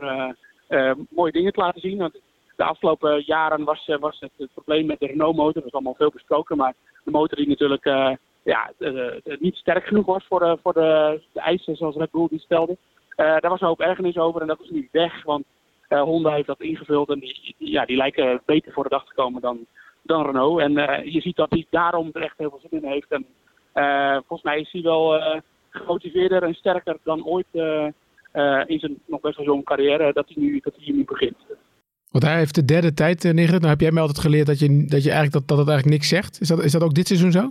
[1.11, 2.13] mooie dingen te laten zien.
[2.57, 5.55] De afgelopen jaren was, was het, het probleem met de Renault-motor.
[5.55, 6.57] Dat is allemaal veel besproken.
[6.57, 8.19] Maar de motor die natuurlijk
[8.55, 12.11] ja, eh, eh, niet sterk genoeg was voor, de, voor de, de eisen zoals Red
[12.11, 12.77] Bull die stelde.
[13.17, 15.23] Eh, daar was een hoop ergernis over en dat is nu weg.
[15.25, 15.45] Want
[15.89, 19.15] eh, Honda heeft dat ingevuld en die, ja, die lijken beter voor de dag te
[19.15, 19.67] komen dan,
[20.03, 20.61] dan Renault.
[20.61, 23.11] En eh, je ziet dat hij daarom er echt heel veel zin in heeft.
[23.11, 23.27] En
[23.73, 27.87] eh, volgens mij is hij wel eh, gemotiveerder en sterker dan ooit eh,
[28.33, 31.05] eh, in zijn nog best wel jonge carrière dat hij nu, dat hij hier nu
[31.05, 31.37] begint.
[32.11, 33.61] Want hij heeft de derde tijd eh, neergezet.
[33.61, 35.99] Nou heb jij mij altijd geleerd dat je, dat je eigenlijk dat, dat het eigenlijk
[35.99, 36.41] niks zegt.
[36.41, 37.51] Is dat, is dat ook dit seizoen zo?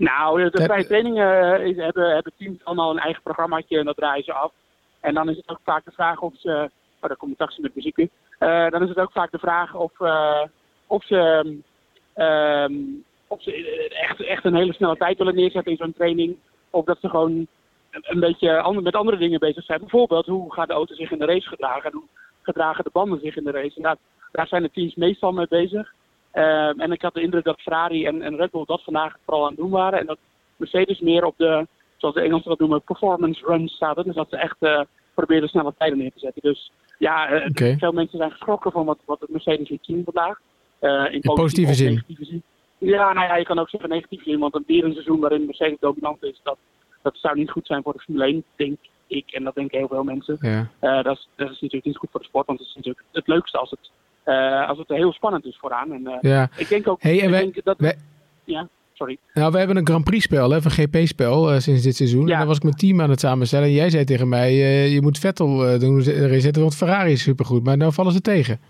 [0.00, 3.96] Nou, de vrije trainingen eh, is- hebben, hebben teams allemaal een eigen programmaatje en dat
[3.96, 4.52] draaien ze af.
[5.00, 6.70] En dan is het ook vaak de vraag of ze.
[7.00, 8.10] Oh, daar komt een taxi met muziek in.
[8.38, 10.42] Eh, dan is het ook vaak de vraag of, eh,
[10.86, 11.56] of ze.
[12.14, 12.74] ehm,
[13.26, 16.36] of ze echt, echt een hele snelle tijd willen neerzetten in zo'n training.
[16.70, 17.30] Of dat ze gewoon
[17.90, 19.80] een, een beetje ander- met andere dingen bezig zijn.
[19.80, 21.84] Bijvoorbeeld, hoe gaat de auto zich in de race gedragen?
[21.84, 22.06] En hoe
[22.42, 23.76] gedragen de banden zich in de race?
[23.76, 23.96] En daar,
[24.32, 25.92] daar zijn de teams meestal mee bezig.
[26.32, 29.42] Ehm, en ik had de indruk dat Ferrari en, en Red Bull dat vandaag vooral
[29.42, 29.98] aan het doen waren.
[29.98, 30.18] En dat
[30.56, 31.66] Mercedes meer op de,
[31.96, 34.04] zoals de Engelsen dat noemen, performance runs zaten.
[34.04, 34.80] Dus dat ze echt eh
[35.14, 36.42] probeerden snelle tijden neer te zetten.
[36.42, 40.40] Dus ja, eh, veel mensen zijn geschrokken van wat, wat het Mercedes liet zien vandaag.
[40.78, 41.90] Eh, in, positieve zin.
[41.90, 42.42] negatieve zin.
[42.78, 44.38] Ja, nou ja, je kan ook zeggen negatief zin.
[44.38, 46.58] Want een weer een seizoen waarin Mercedes dominant is, dat,
[47.02, 49.30] dat zou niet goed zijn voor de Formule 1, denk ik.
[49.30, 50.36] En dat denken heel veel mensen.
[50.40, 51.02] Ja.
[51.02, 53.26] Dat, is, dat is natuurlijk niet goed voor de sport, want het is natuurlijk het
[53.26, 53.90] leukste als het,
[54.24, 55.92] eh, als het heel spannend is vooraan.
[55.92, 56.48] En, eh, Ja.
[56.56, 57.96] Ik denk ook Hey, en ik wij- denk dat, wij-
[58.44, 59.18] ja, sorry.
[59.34, 62.28] Nou, we hebben een Grand Prix spel, hè, of een GP-spel eh, sinds dit seizoen.
[62.30, 63.66] En dan was ik mijn team aan het samenstellen.
[63.66, 64.54] En jij zei tegen mij,
[64.88, 67.64] je moet Vettel doen erin zetten, want Ferrari is supergoed.
[67.64, 68.60] Maar nou vallen ze tegen.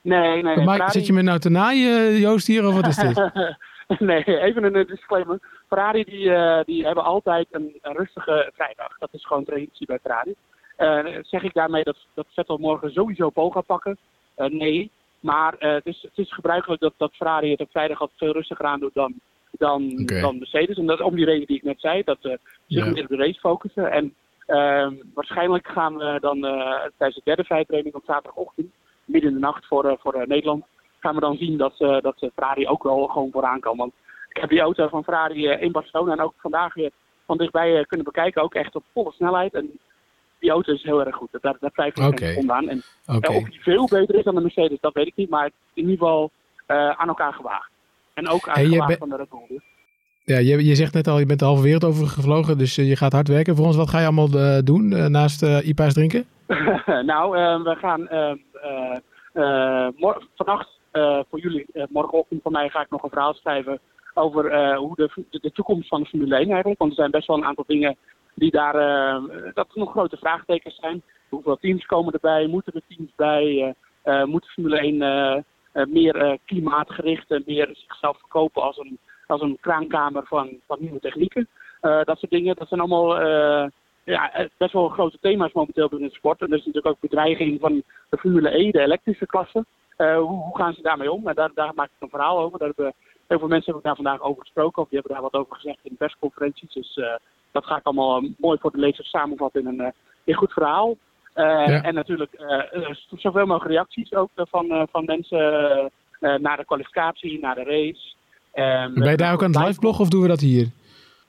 [0.00, 0.56] Nee, nee, nee.
[0.56, 3.30] maar Ferrari- zit je me nou te naaien, Joost, hier, of wat is dit?
[3.98, 5.38] nee, even een disclaimer.
[5.68, 6.30] Ferrari die,
[6.64, 8.98] die hebben altijd een, een rustige vrijdag.
[8.98, 10.34] Dat is gewoon traditie bij Ferrari.
[11.22, 13.96] Zeg ik daarmee dat, dat Vettel morgen sowieso pol gaat pakken?
[14.34, 18.00] Eh, nee, maar eh, het, is, het is gebruikelijk dat, dat Ferrari het op vrijdag
[18.00, 19.14] altijd veel rustiger aan doet dan,
[19.50, 20.76] dan, dan Mercedes.
[20.76, 23.16] En dat om die reden die ik net zei, dat ze zich meer op de
[23.16, 23.90] race focussen.
[23.90, 24.14] En
[24.46, 28.72] ehm, waarschijnlijk gaan we dan eh, tijdens de derde vrijtraining op zaterdagochtend,
[29.04, 30.64] midden in de nacht voor, eh, voor eh, Nederland,
[31.00, 33.76] gaan we dan zien dat, dat Ferrari ook wel gewoon vooraan kan.
[33.76, 33.92] Want
[34.34, 36.90] ik heb die auto van Ferrari eh, in Barcelona en ook vandaag weer
[37.26, 38.42] van dichtbij eh, kunnen bekijken.
[38.42, 39.54] Ook echt op volle snelheid.
[39.54, 39.78] En
[40.44, 41.28] die auto is heel erg goed.
[41.40, 42.18] Daar, daar twijfel ik Oké.
[42.24, 42.68] geen seconde aan.
[42.68, 45.30] En eh, of die veel beter is dan de Mercedes, dat weet ik niet.
[45.30, 46.30] Maar in ieder geval
[46.66, 47.70] eh, aan elkaar gewaagd.
[48.14, 49.44] En ook aan gewaagd bent- van de Red Bull.
[49.48, 49.62] dus.
[50.24, 52.88] Ja, je, je zegt net al, je bent de halve wereld over gevlogen, dus eh,
[52.88, 53.56] je gaat hard werken.
[53.56, 56.24] Voor ons, wat ga je allemaal doen naast eh IPA's drinken?
[57.10, 57.30] nou,
[57.64, 58.08] we gaan
[60.36, 60.68] vannacht
[61.30, 63.78] voor jullie, morgenochtend voor mij, ga ik nog een verhaal schrijven
[64.14, 66.78] over hoe de, de, de toekomst van de Formule 1 eigenlijk.
[66.78, 67.96] Want er zijn best wel een aantal dingen
[68.34, 69.22] die daar, eh,
[69.54, 71.02] dat er nog grote vraagtekens zijn.
[71.28, 72.46] Hoeveel teams komen erbij?
[72.46, 73.62] Moeten er teams bij?
[73.62, 75.42] Eh, eh, moet Formule 1 eh,
[75.72, 81.00] eh, meer klimaatgericht en meer zichzelf verkopen als een, als een kraankamer van, van nieuwe
[81.00, 81.48] technieken?
[81.80, 83.20] Dat soort dingen, dat zijn allemaal
[84.04, 86.40] ja, best wel grote thema's momenteel binnen de sport.
[86.40, 89.64] En er is natuurlijk ook bedreiging van de Formule E, de elektrische klasse.
[89.96, 91.28] Hoe, hoe gaan ze daarmee om?
[91.28, 92.58] En daar, daar maak ik een verhaal over.
[92.58, 92.94] Daar hebben,
[93.26, 94.82] heel veel mensen hebben daar vandaag over gesproken.
[94.82, 96.72] Of die hebben daar wat over gezegd in persconferenties.
[96.72, 97.00] Dus
[97.54, 99.86] dat ga ik allemaal eh, mooi voor de lezers samenvatten in een, eh,
[100.24, 100.96] in een goed verhaal.
[101.32, 101.82] Eh, Ja.
[101.82, 102.30] En natuurlijk
[103.16, 105.38] zoveel mogelijk reacties ook van, van mensen
[106.18, 108.14] naar de kwalificatie, naar de race.
[108.52, 110.68] Ehm, Ben je daar ook aan het live bloggen of doen we dat hier?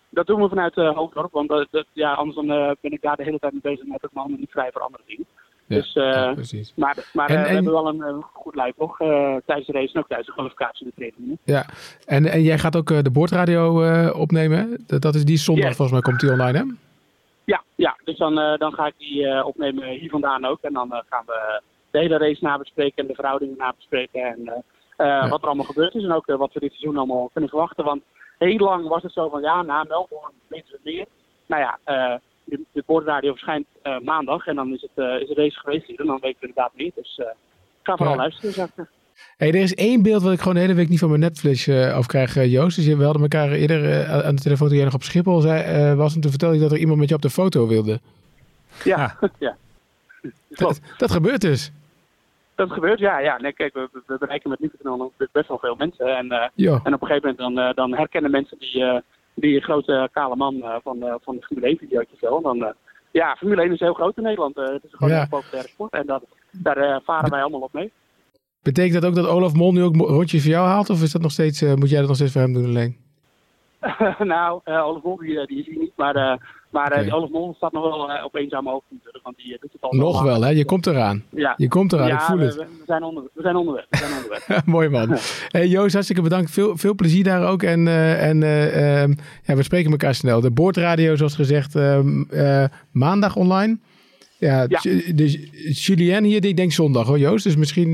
[0.10, 2.48] dat doen we vanuit uh, Hoofddorp, want dat, dat- ja, anders dan,
[2.82, 4.82] ben ik daar de hele tijd mee bezig met ook mijn handen niet vrij voor
[4.82, 5.26] andere dingen.
[5.68, 6.74] Ja, dus, eh, ja, precies.
[6.76, 9.74] Maar, maar En- eh, we en- hebben wel een eh, goed live-blog eh, tijdens de
[9.74, 11.38] race en ook tijdens de kwalificatie de trainingen.
[11.44, 11.66] Ja,
[12.06, 13.62] en, en jij gaat ook de boordradio
[14.12, 14.84] opnemen.
[14.88, 15.76] Dat, dat is die zondag, Yes.
[15.76, 16.64] volgens mij komt die online, hè?
[17.44, 20.58] Ja, ja dus dan, dan ga ik die opnemen hier vandaan ook.
[20.62, 24.22] En dan gaan we de hele race nabespreken en de verhoudingen nabespreken.
[24.24, 24.64] En
[24.98, 27.50] eh, eh, wat er allemaal gebeurd is en ook wat we dit seizoen allemaal kunnen
[27.50, 27.84] verwachten.
[27.84, 28.02] Want
[28.38, 31.06] heel lang was het zo van ja, na Melbourne weten we meer.
[31.46, 31.80] Nou ja,
[32.46, 36.00] de, de boordradio verschijnt eh, maandag en dan is, het, eh, is race geweest hier.
[36.00, 36.92] En dan weten we inderdaad meer.
[36.96, 38.22] Dus eh, ik ga vooral Ja.
[38.22, 38.86] luisteren, zeg ik.
[39.38, 41.68] Hey, er is één beeld wat ik gewoon de hele week niet van mijn Netflix
[41.68, 42.76] eh afkrijg, Joost.
[42.76, 45.96] Dus we hadden elkaar eerder aan de telefoon toen jij nog op Schiphol zei, eh,
[45.98, 46.16] was.
[46.16, 48.00] En toen vertelde je dat er iemand met je op de foto wilde.
[48.84, 49.56] Ja, ja.
[50.50, 51.72] Dat, dat gebeurt dus.
[52.56, 53.20] Dat gebeurt, ja.
[53.20, 53.38] ja.
[53.38, 56.18] Nee, kijk, we, we bereiken met Nieuwe best wel veel mensen.
[56.18, 58.84] En, eh, en op een gegeven moment dan, eh, dan herkennen mensen die,
[59.36, 62.42] die grote kale man eh, van, eh, van de Formule 1 videootjes wel.
[62.42, 62.70] Dan, eh,
[63.12, 64.58] ja, Formule 1 is heel groot in Nederland.
[64.58, 65.22] Eh, het is gewoon Ja.
[65.22, 65.94] een populaire sport.
[65.94, 67.92] En dat, daar eh, varen wij allemaal op mee.
[68.62, 70.90] Betekent dat ook dat Olaf Mol nu ook rondjes voor jou haalt?
[70.90, 72.98] Of is dat nog steeds, eh, moet jij dat nog steeds voor hem doen alleen?
[74.34, 75.92] nou, eh Olaf Mol die, eh, die is hier niet.
[75.96, 76.38] Maar, eh
[76.72, 79.24] maar die Olaf Mol staat nog wel op eenzame hoogte natuurlijk.
[79.24, 80.50] Want die doet het al Nog wel, hè?
[80.50, 81.24] Je komt eraan.
[81.30, 81.54] Ja.
[81.58, 82.56] Je komt eraan, ja, ik voel we, het.
[82.56, 83.86] We, zijn onder, we zijn onderweg.
[83.90, 84.66] We zijn onderweg.
[84.76, 85.18] Mooi man.
[85.48, 86.52] Hey, Joost, hartstikke bedankt.
[86.52, 87.64] Veel, veel plezier daar ook.
[87.64, 90.42] En, en eh, ehm, ja, we spreken elkaar snel.
[90.42, 93.78] De boordradio, zoals gezegd, ehm, eh, maandag online.
[94.38, 94.80] Ja, Ja.
[94.82, 95.38] Ju- dus
[95.86, 97.44] Julien hier, die denkt zondag hoor, Joost.
[97.44, 97.90] Dus misschien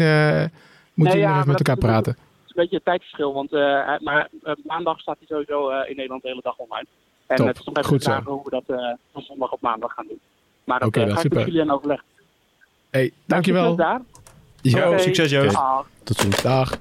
[0.94, 2.18] moeten we nog even met elkaar praten.
[2.62, 5.90] Het is een beetje het tijdverschil, want eh, maar eh, maandag staat hij sowieso eh,
[5.90, 6.86] in Nederland de hele dag online.
[7.28, 7.48] En Top.
[7.48, 8.12] het is nog even Goed zo.
[8.12, 10.20] vraag hoe we dat eh, van zondag op maandag gaan doen.
[10.64, 11.46] Maar dat Oké, dan ga ik met.
[11.46, 12.06] Julian overleggen.
[12.90, 13.64] Hey, dankjewel.
[13.70, 14.02] Succes daar.
[14.62, 15.00] Ja, Oké.
[15.00, 15.58] succes Joost.
[16.04, 16.42] Tot ziens.
[16.42, 16.80] Dag.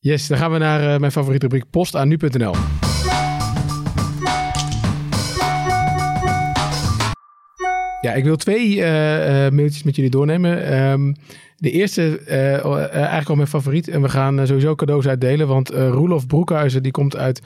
[0.00, 2.54] Yes, dan gaan we naar eh, mijn favoriete rubriek post aan nu.nl.
[8.06, 10.66] Ja, ik wil twee eh, eh, mailtjes met jullie doornemen.
[10.66, 11.12] Ehm,
[11.56, 13.88] de eerste, eh, eigenlijk al mijn favoriet.
[13.88, 15.46] En we gaan sowieso cadeaus uitdelen.
[15.46, 17.42] Want Roelof Broekhuizen, die komt uit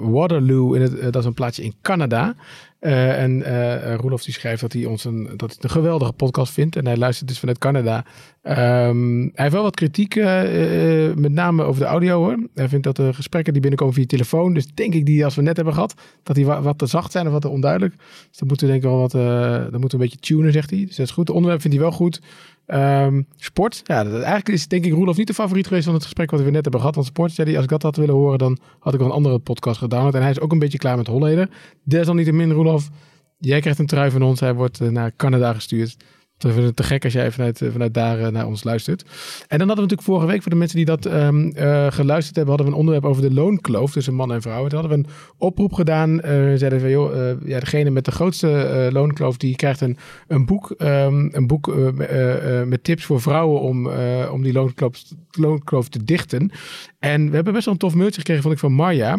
[0.00, 0.72] Waterloo.
[0.72, 2.34] In dat is een plaatsje in Canada.
[2.82, 6.52] Eh, en eh Roelof die schrijft dat hij ons een, dat hij een geweldige podcast
[6.52, 6.76] vindt.
[6.76, 8.04] En hij luistert dus vanuit Canada.
[8.42, 12.48] Ehm, hij heeft wel wat kritiek, eh, met name over de audio hoor.
[12.54, 15.42] Hij vindt dat de gesprekken die binnenkomen via telefoon, dus denk ik die als we
[15.42, 17.94] net hebben gehad, dat die wa- wat te zacht zijn of wat te onduidelijk.
[18.28, 20.70] Dus dan moeten we denk ik wel wat, dan moeten we een beetje tunen, zegt
[20.70, 20.84] hij.
[20.86, 21.26] Dus dat is goed.
[21.26, 22.20] Het onderwerp vindt hij wel goed.
[22.66, 26.30] Ehm, sport, ja, eigenlijk is denk ik Roelof niet de favoriet geweest van het gesprek
[26.30, 26.94] wat we net hebben gehad.
[26.94, 29.14] Want sport, zei hij, als ik dat had willen horen, dan had ik wel een
[29.14, 30.14] andere podcast gedownload.
[30.14, 31.48] En hij is ook een beetje klaar met Holleder.
[31.82, 32.71] Desalniettemin, Roelof,
[33.38, 34.40] jij krijgt een trui van ons.
[34.40, 35.96] Hij wordt eh, naar Canada gestuurd.
[36.42, 39.02] We vinden het te gek als jij vanuit, eh, vanuit daar eh, naar ons luistert.
[39.02, 42.36] En dan hadden we natuurlijk vorige week, voor de mensen die dat ehm, eh, geluisterd
[42.36, 44.66] hebben, hadden we een onderwerp over de loonkloof tussen man en vrouw.
[44.66, 46.16] Toen hadden we een oproep gedaan.
[46.16, 49.96] We zeiden van, joh, ja, degene met de grootste loonkloof, die krijgt een,
[50.28, 51.74] een boek, ehm, een boek
[52.66, 53.88] met tips voor vrouwen om,
[54.30, 56.50] om die loonkloof, loonkloof te dichten.
[56.98, 59.18] En we hebben best wel een tof mailtje gekregen, vond ik, van Marja.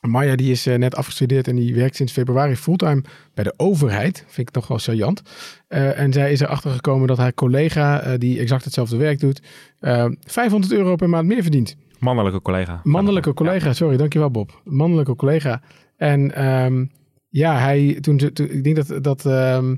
[0.00, 3.02] Marja die is eh, net afgestudeerd en die werkt sinds februari fulltime
[3.34, 4.24] bij de overheid.
[4.26, 5.22] Vind ik nog wel saillant.
[5.68, 9.42] Eh, en zij is erachter gekomen dat haar collega, eh, die exact hetzelfde werk doet,
[9.80, 11.76] eh 500 euro per maand meer verdient.
[11.98, 12.80] Mannelijke collega.
[12.82, 14.60] Mannelijke collega, sorry, dankjewel Bob.
[14.64, 15.62] Mannelijke collega.
[15.96, 16.84] En ehm,
[17.28, 19.76] ja, hij, toen, ik denk dat, dat, ehm,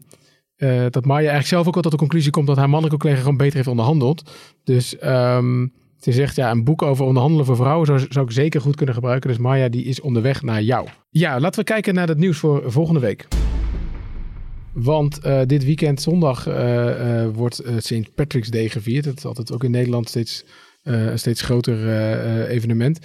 [0.57, 3.21] eh, dat Marja eigenlijk zelf ook al tot de conclusie komt dat haar mannelijke collega
[3.21, 4.31] gewoon beter heeft onderhandeld.
[4.65, 5.67] Dus ehm,
[6.01, 8.95] ze zegt ja, een boek over onderhandelen voor vrouwen zou, zou ik zeker goed kunnen
[8.95, 9.29] gebruiken.
[9.31, 10.89] Dus Marja die is onderweg naar jou.
[11.11, 13.27] Ja, laten we kijken naar het nieuws voor volgende week.
[14.73, 18.15] Want eh, dit weekend, zondag, eh, eh, wordt St.
[18.15, 19.05] Patrick's Day gevierd.
[19.05, 20.45] Dat is altijd ook in Nederland steeds,
[20.83, 21.89] een steeds groter
[22.49, 22.99] evenement.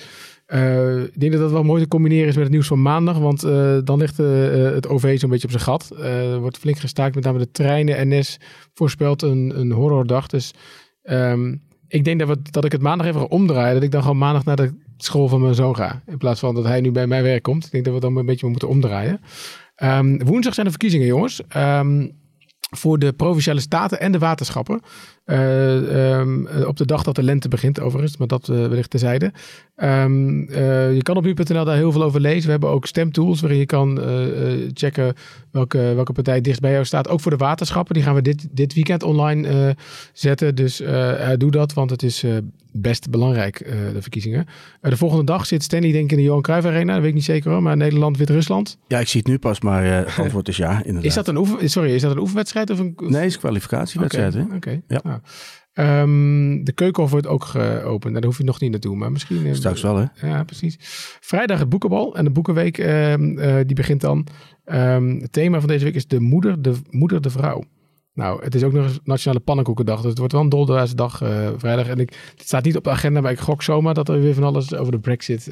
[1.14, 3.18] Ik denk dat dat wel mooi te combineren is met het nieuws van maandag.
[3.18, 3.42] Want
[3.86, 5.92] dan ligt het OV zo'n beetje op zijn gat.
[6.00, 8.08] Er wordt flink gestaakt, met name de treinen.
[8.08, 8.40] NS
[8.74, 10.28] voorspelt een, een horrordag.
[10.28, 10.54] Dus
[11.04, 11.56] ehm,
[11.94, 13.74] ik denk dat, we, dat ik het maandag even ga omdraaien.
[13.74, 16.02] Dat ik dan gewoon maandag naar de school van mijn zoon ga.
[16.08, 17.66] In plaats van dat hij nu bij mijn werk komt.
[17.66, 19.22] Ik denk dat we dan een beetje moeten omdraaien.
[19.76, 21.42] Ehm, woensdag zijn de verkiezingen, jongens.
[21.48, 22.08] Ehm,
[22.78, 24.82] voor de provinciale staten en de waterschappen.
[25.26, 28.90] Eh, ehm, eh, op de dag dat de lente begint, overigens, maar dat eh, wellicht
[28.90, 29.32] terzijde.
[29.76, 30.08] Eh,
[30.94, 32.46] je kan op nu.nl daar heel veel over lezen.
[32.46, 34.00] We hebben ook stemtools waarin je kan
[34.74, 35.14] checken
[35.52, 37.10] welke, welke partij dichtst bij jou staat.
[37.10, 37.94] Ook voor de waterschappen.
[37.94, 39.76] Die gaan we dit, dit weekend online
[40.14, 40.56] zetten.
[40.56, 40.82] Dus
[41.38, 42.24] doe dat, want het is
[42.72, 43.58] best belangrijk,
[43.94, 44.46] de verkiezingen.
[44.82, 46.94] De volgende dag zit Stanley denk ik in de Johan Cruijff Arena.
[46.94, 48.78] Dat weet ik niet zeker hoor, maar Nederland, Wit-Rusland.
[48.88, 51.04] Ja, ik zie het nu pas, maar het antwoord is ja, inderdaad.
[51.04, 52.94] Is dat een oefen, sorry, is dat een oefenwedstrijd of een...
[52.98, 54.36] Nee, het is kwalificatiewedstrijd.
[54.56, 54.82] Oké.
[54.88, 55.00] Ja.
[55.04, 55.20] Nou,
[55.74, 58.04] ehm, de keukenhof wordt ook geopend.
[58.04, 59.46] Nou, daar hoef je nog niet naartoe, maar misschien...
[59.46, 60.28] eh, Straks wel, hè?
[60.28, 60.76] Ja, precies.
[61.20, 64.28] Vrijdag het boekenbal en de boekenweek, ehm, eh, die begint dan.
[64.66, 67.64] Ehm, het thema van deze week is de moeder, de moeder, de vrouw.
[68.14, 69.98] Nou, het is ook nog eens Nationale Pannenkoekendag.
[70.00, 71.88] Dus het wordt wel een dolderdaze dag eh, vrijdag.
[71.88, 74.34] En ik, het staat niet op de agenda, maar ik gok zomaar dat er weer
[74.34, 75.44] van alles over de brexit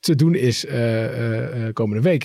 [0.00, 0.66] te doen is
[1.72, 2.24] komende week.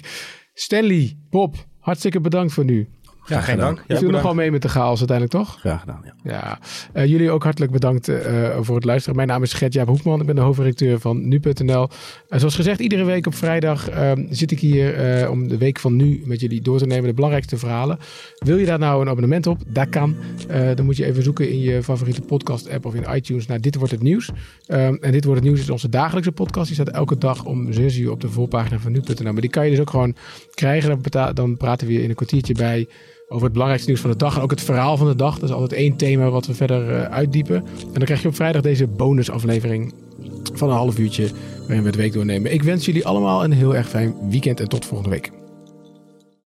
[0.53, 2.87] Stanley, Bob, hartstikke bedankt voor nu.
[3.27, 3.83] Ja, geen dank.
[3.87, 5.59] Je viel nog wel mee met de chaos uiteindelijk, toch?
[5.59, 6.13] Graag gedaan, ja.
[6.23, 6.59] Ja,
[6.93, 9.15] Eh, jullie ook hartelijk bedankt eh, voor het luisteren.
[9.15, 10.19] Mijn naam is Gert-Jaap Hoefman.
[10.19, 11.89] Ik ben de hoofdredacteur van Nu.nl.
[12.29, 15.79] En zoals gezegd, iedere week op vrijdag eh, zit ik hier eh, om de week
[15.79, 17.07] van nu met jullie door te nemen.
[17.07, 17.97] De belangrijkste verhalen.
[18.37, 19.61] Wil je daar nou een abonnement op?
[19.67, 20.15] Dat kan.
[20.47, 23.61] Eh, dan moet je even zoeken in je favoriete podcast app of in iTunes naar
[23.61, 24.29] Dit Wordt Het Nieuws.
[24.65, 26.65] Ehm, en Dit Wordt Het Nieuws is onze dagelijkse podcast.
[26.65, 29.31] Die staat elke dag om 6 uur op de voorpagina van Nu.nl.
[29.31, 30.15] Maar die kan je dus ook gewoon
[30.53, 30.99] krijgen.
[31.09, 32.87] Dan, dan praten we je in een kwartiertje bij
[33.27, 34.35] over het belangrijkste nieuws van de dag.
[34.35, 35.39] En ook het verhaal van de dag.
[35.39, 37.55] Dat is altijd één thema wat we verder eh, uitdiepen.
[37.55, 39.93] En dan krijg je op vrijdag deze bonusaflevering
[40.53, 41.29] van een half uurtje.
[41.59, 42.53] Waarin we het week doornemen.
[42.53, 45.36] Ik wens jullie allemaal een heel erg fijn weekend en tot volgende week.